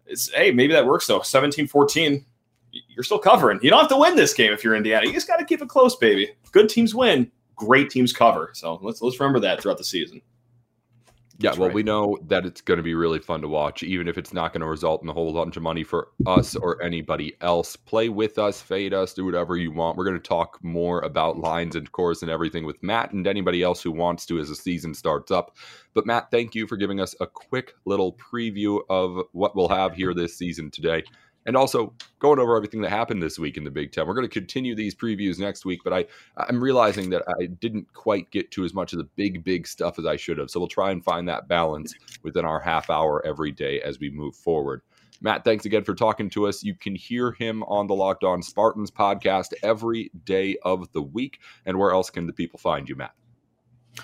it's 0.05 0.31
hey, 0.33 0.51
maybe 0.51 0.73
that 0.73 0.85
works 0.85 1.07
though. 1.07 1.21
17 1.21 1.67
14, 1.67 2.25
you're 2.71 3.03
still 3.03 3.19
covering. 3.19 3.59
You 3.61 3.69
don't 3.69 3.79
have 3.79 3.89
to 3.89 3.97
win 3.97 4.15
this 4.15 4.33
game 4.33 4.53
if 4.53 4.63
you're 4.63 4.75
Indiana. 4.75 5.05
You 5.05 5.13
just 5.13 5.27
got 5.27 5.37
to 5.37 5.45
keep 5.45 5.61
it 5.61 5.67
close, 5.67 5.95
baby. 5.95 6.31
Good 6.51 6.69
teams 6.69 6.95
win, 6.95 7.31
great 7.55 7.89
teams 7.89 8.13
cover. 8.13 8.51
So 8.53 8.79
let's 8.81 9.01
let's 9.01 9.19
remember 9.19 9.39
that 9.41 9.61
throughout 9.61 9.77
the 9.77 9.83
season. 9.83 10.21
Yeah, 11.41 11.51
well, 11.51 11.69
right. 11.69 11.73
we 11.73 11.83
know 11.83 12.17
that 12.27 12.45
it's 12.45 12.59
going 12.59 12.79
to 12.79 12.83
be 12.83 12.95
really 12.95 13.19
fun 13.19 13.41
to 13.41 13.47
watch, 13.47 13.81
even 13.81 14.09
if 14.09 14.17
it's 14.17 14.33
not 14.33 14.51
going 14.51 14.59
to 14.59 14.67
result 14.67 15.01
in 15.03 15.07
a 15.07 15.13
whole 15.13 15.31
bunch 15.31 15.55
of 15.55 15.63
money 15.63 15.85
for 15.85 16.09
us 16.25 16.53
or 16.53 16.83
anybody 16.83 17.33
else. 17.39 17.77
Play 17.77 18.09
with 18.09 18.37
us, 18.37 18.61
fade 18.61 18.93
us, 18.93 19.13
do 19.13 19.23
whatever 19.23 19.55
you 19.55 19.71
want. 19.71 19.95
We're 19.95 20.03
going 20.03 20.19
to 20.19 20.27
talk 20.27 20.59
more 20.61 20.99
about 20.99 21.39
lines 21.39 21.77
and 21.77 21.89
course 21.93 22.21
and 22.23 22.29
everything 22.29 22.65
with 22.65 22.83
Matt 22.83 23.13
and 23.13 23.25
anybody 23.25 23.63
else 23.63 23.81
who 23.81 23.93
wants 23.93 24.25
to 24.25 24.39
as 24.39 24.49
the 24.49 24.55
season 24.55 24.93
starts 24.93 25.31
up. 25.31 25.55
But 25.93 26.05
Matt, 26.05 26.29
thank 26.29 26.55
you 26.55 26.67
for 26.67 26.75
giving 26.75 26.99
us 26.99 27.15
a 27.21 27.25
quick 27.25 27.73
little 27.85 28.17
preview 28.17 28.81
of 28.89 29.25
what 29.31 29.55
we'll 29.55 29.69
have 29.69 29.95
here 29.95 30.13
this 30.13 30.37
season 30.37 30.69
today 30.69 31.03
and 31.45 31.55
also 31.55 31.93
going 32.19 32.39
over 32.39 32.55
everything 32.55 32.81
that 32.81 32.89
happened 32.89 33.21
this 33.21 33.39
week 33.39 33.57
in 33.57 33.63
the 33.63 33.71
Big 33.71 33.91
Ten. 33.91 34.07
We're 34.07 34.13
going 34.13 34.27
to 34.27 34.33
continue 34.33 34.75
these 34.75 34.93
previews 34.93 35.39
next 35.39 35.65
week, 35.65 35.81
but 35.83 35.93
I 35.93 36.05
I'm 36.37 36.61
realizing 36.61 37.09
that 37.11 37.23
I 37.39 37.45
didn't 37.45 37.91
quite 37.93 38.29
get 38.31 38.51
to 38.51 38.65
as 38.65 38.73
much 38.73 38.93
of 38.93 38.99
the 38.99 39.09
big 39.15 39.43
big 39.43 39.67
stuff 39.67 39.99
as 39.99 40.05
I 40.05 40.15
should 40.15 40.37
have. 40.37 40.49
So 40.49 40.59
we'll 40.59 40.67
try 40.67 40.91
and 40.91 41.03
find 41.03 41.27
that 41.27 41.47
balance 41.47 41.93
within 42.23 42.45
our 42.45 42.59
half 42.59 42.89
hour 42.89 43.25
every 43.25 43.51
day 43.51 43.81
as 43.81 43.99
we 43.99 44.09
move 44.09 44.35
forward. 44.35 44.81
Matt, 45.21 45.43
thanks 45.43 45.65
again 45.65 45.83
for 45.83 45.95
talking 45.95 46.29
to 46.31 46.47
us. 46.47 46.63
You 46.63 46.75
can 46.75 46.95
hear 46.95 47.31
him 47.33 47.63
on 47.63 47.87
the 47.87 47.95
Locked 47.95 48.23
On 48.23 48.41
Spartans 48.41 48.89
podcast 48.89 49.53
every 49.63 50.11
day 50.23 50.57
of 50.63 50.89
the 50.93 51.01
week. 51.01 51.39
And 51.65 51.77
where 51.77 51.91
else 51.91 52.09
can 52.09 52.25
the 52.25 52.33
people 52.33 52.57
find 52.57 52.87
you, 52.87 52.95
Matt? 52.95 53.13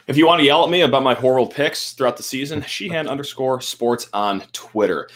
If 0.07 0.17
you 0.17 0.27
want 0.27 0.39
to 0.39 0.45
yell 0.45 0.65
at 0.65 0.69
me 0.69 0.81
about 0.81 1.03
my 1.03 1.13
horrible 1.13 1.47
picks 1.47 1.93
throughout 1.93 2.17
the 2.17 2.23
season, 2.23 2.61
Sheehan 2.63 3.07
underscore 3.07 3.61
sports 3.61 4.09
on 4.13 4.41
Twitter. 4.51 5.09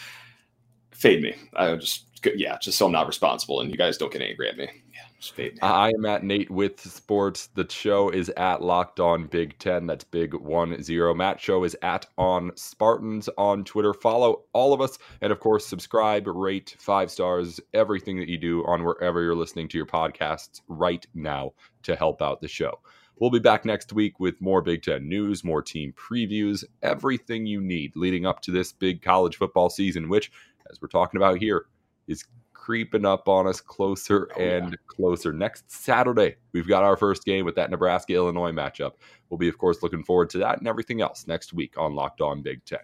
Fade 0.90 1.22
me. 1.22 1.34
I 1.54 1.74
just 1.76 2.09
yeah, 2.36 2.58
just 2.58 2.78
so 2.78 2.86
I'm 2.86 2.92
not 2.92 3.06
responsible 3.06 3.60
and 3.60 3.70
you 3.70 3.76
guys 3.76 3.96
don't 3.96 4.12
get 4.12 4.22
angry 4.22 4.48
at 4.48 4.56
me. 4.56 4.68
Yeah, 4.92 5.00
just. 5.18 5.58
I 5.62 5.90
am 5.90 6.04
at 6.04 6.24
Nate 6.24 6.50
with 6.50 6.80
Sports. 6.80 7.48
The 7.54 7.68
show 7.68 8.10
is 8.10 8.28
at 8.30 8.62
Locked 8.62 9.00
On 9.00 9.26
Big 9.26 9.58
Ten. 9.58 9.86
That's 9.86 10.04
Big 10.04 10.34
One 10.34 10.82
Zero. 10.82 11.14
Matt 11.14 11.40
Show 11.40 11.64
is 11.64 11.76
at 11.82 12.06
On 12.18 12.52
Spartans 12.56 13.28
on 13.36 13.64
Twitter. 13.64 13.94
Follow 13.94 14.44
all 14.52 14.72
of 14.72 14.80
us 14.80 14.98
and 15.20 15.32
of 15.32 15.40
course 15.40 15.66
subscribe, 15.66 16.26
rate 16.26 16.76
five 16.78 17.10
stars, 17.10 17.60
everything 17.74 18.18
that 18.18 18.28
you 18.28 18.38
do 18.38 18.64
on 18.66 18.84
wherever 18.84 19.22
you're 19.22 19.34
listening 19.34 19.68
to 19.68 19.78
your 19.78 19.86
podcasts 19.86 20.60
right 20.68 21.06
now 21.14 21.52
to 21.82 21.96
help 21.96 22.22
out 22.22 22.40
the 22.40 22.48
show. 22.48 22.78
We'll 23.20 23.30
be 23.30 23.38
back 23.38 23.66
next 23.66 23.92
week 23.92 24.18
with 24.18 24.40
more 24.40 24.62
Big 24.62 24.82
Ten 24.82 25.06
news, 25.06 25.44
more 25.44 25.60
team 25.60 25.92
previews, 25.92 26.64
everything 26.82 27.44
you 27.44 27.60
need 27.60 27.94
leading 27.94 28.24
up 28.24 28.40
to 28.42 28.50
this 28.50 28.72
big 28.72 29.02
college 29.02 29.36
football 29.36 29.68
season, 29.68 30.08
which, 30.08 30.32
as 30.70 30.80
we're 30.80 30.88
talking 30.88 31.18
about 31.18 31.36
here, 31.38 31.66
is 32.10 32.24
creeping 32.52 33.06
up 33.06 33.28
on 33.28 33.46
us 33.46 33.60
closer 33.60 34.28
oh, 34.36 34.40
and 34.40 34.70
yeah. 34.70 34.76
closer. 34.86 35.32
Next 35.32 35.70
Saturday, 35.70 36.36
we've 36.52 36.68
got 36.68 36.82
our 36.82 36.96
first 36.96 37.24
game 37.24 37.46
with 37.46 37.54
that 37.54 37.70
Nebraska 37.70 38.12
Illinois 38.12 38.52
matchup. 38.52 38.92
We'll 39.30 39.38
be, 39.38 39.48
of 39.48 39.56
course, 39.56 39.82
looking 39.82 40.04
forward 40.04 40.28
to 40.30 40.38
that 40.38 40.58
and 40.58 40.68
everything 40.68 41.00
else 41.00 41.26
next 41.26 41.54
week 41.54 41.78
on 41.78 41.94
Locked 41.94 42.20
On 42.20 42.42
Big 42.42 42.64
Ten. 42.66 42.80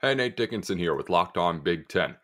Hey, 0.00 0.14
Nate 0.14 0.36
Dickinson 0.36 0.78
here 0.78 0.94
with 0.94 1.10
Locked 1.10 1.36
On 1.36 1.60
Big 1.60 1.88
Ten. 1.88 2.16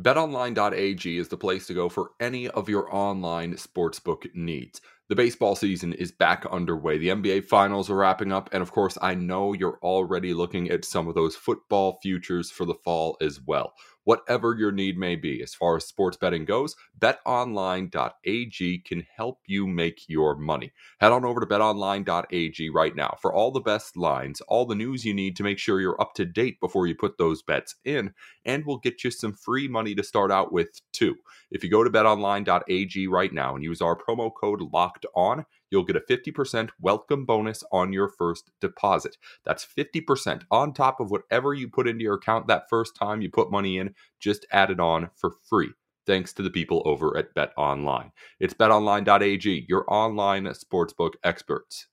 BetOnline.ag 0.00 1.18
is 1.18 1.28
the 1.28 1.36
place 1.36 1.66
to 1.66 1.74
go 1.74 1.88
for 1.88 2.10
any 2.20 2.48
of 2.48 2.68
your 2.68 2.94
online 2.94 3.54
sportsbook 3.54 4.32
needs. 4.34 4.80
The 5.08 5.14
baseball 5.14 5.54
season 5.54 5.92
is 5.92 6.10
back 6.10 6.46
underway. 6.50 6.98
The 6.98 7.08
NBA 7.08 7.44
finals 7.44 7.90
are 7.90 7.96
wrapping 7.96 8.32
up. 8.32 8.48
And 8.52 8.62
of 8.62 8.72
course, 8.72 8.96
I 9.02 9.14
know 9.14 9.52
you're 9.52 9.78
already 9.82 10.32
looking 10.32 10.70
at 10.70 10.84
some 10.84 11.08
of 11.08 11.14
those 11.14 11.36
football 11.36 11.98
futures 12.02 12.50
for 12.50 12.64
the 12.64 12.74
fall 12.74 13.16
as 13.20 13.40
well. 13.46 13.74
Whatever 14.04 14.54
your 14.54 14.70
need 14.70 14.98
may 14.98 15.16
be, 15.16 15.42
as 15.42 15.54
far 15.54 15.76
as 15.76 15.86
sports 15.86 16.16
betting 16.16 16.44
goes, 16.44 16.76
betonline.ag 16.98 18.78
can 18.86 19.06
help 19.16 19.40
you 19.46 19.66
make 19.66 20.08
your 20.08 20.36
money. 20.36 20.72
Head 21.00 21.12
on 21.12 21.24
over 21.24 21.40
to 21.40 21.46
betonline.ag 21.46 22.68
right 22.70 22.94
now 22.94 23.16
for 23.20 23.32
all 23.32 23.50
the 23.50 23.60
best 23.60 23.96
lines, 23.96 24.40
all 24.42 24.66
the 24.66 24.74
news 24.74 25.04
you 25.04 25.14
need 25.14 25.36
to 25.36 25.42
make 25.42 25.58
sure 25.58 25.80
you're 25.80 26.00
up 26.00 26.14
to 26.14 26.24
date 26.24 26.60
before 26.60 26.86
you 26.86 26.94
put 26.94 27.18
those 27.18 27.42
bets 27.42 27.76
in, 27.84 28.12
and 28.44 28.64
we'll 28.66 28.78
get 28.78 29.04
you 29.04 29.10
some 29.10 29.32
free 29.32 29.68
money 29.68 29.94
to 29.94 30.02
start 30.02 30.30
out 30.30 30.52
with 30.52 30.80
too. 30.92 31.16
If 31.50 31.64
you 31.64 31.70
go 31.70 31.82
to 31.82 31.90
betonline.ag 31.90 33.06
right 33.08 33.32
now 33.32 33.54
and 33.54 33.64
use 33.64 33.80
our 33.80 33.96
promo 33.96 34.30
code 34.34 34.60
LOCKED 34.72 35.06
ON, 35.14 35.46
you'll 35.70 35.84
get 35.84 35.96
a 35.96 36.00
50% 36.00 36.70
welcome 36.80 37.24
bonus 37.24 37.62
on 37.72 37.92
your 37.92 38.08
first 38.08 38.50
deposit. 38.60 39.16
That's 39.44 39.66
50% 39.66 40.42
on 40.50 40.72
top 40.72 41.00
of 41.00 41.10
whatever 41.10 41.54
you 41.54 41.68
put 41.68 41.88
into 41.88 42.04
your 42.04 42.14
account 42.14 42.46
that 42.48 42.68
first 42.68 42.96
time 42.96 43.22
you 43.22 43.30
put 43.30 43.50
money 43.50 43.78
in, 43.78 43.94
just 44.20 44.46
add 44.52 44.70
it 44.70 44.80
on 44.80 45.10
for 45.16 45.32
free. 45.48 45.70
Thanks 46.06 46.32
to 46.34 46.42
the 46.42 46.50
people 46.50 46.82
over 46.84 47.16
at 47.16 47.32
Bet 47.34 47.52
Online. 47.56 48.12
It's 48.38 48.54
betonline.ag, 48.54 49.66
your 49.68 49.84
online 49.88 50.44
sportsbook 50.44 51.14
experts. 51.24 51.86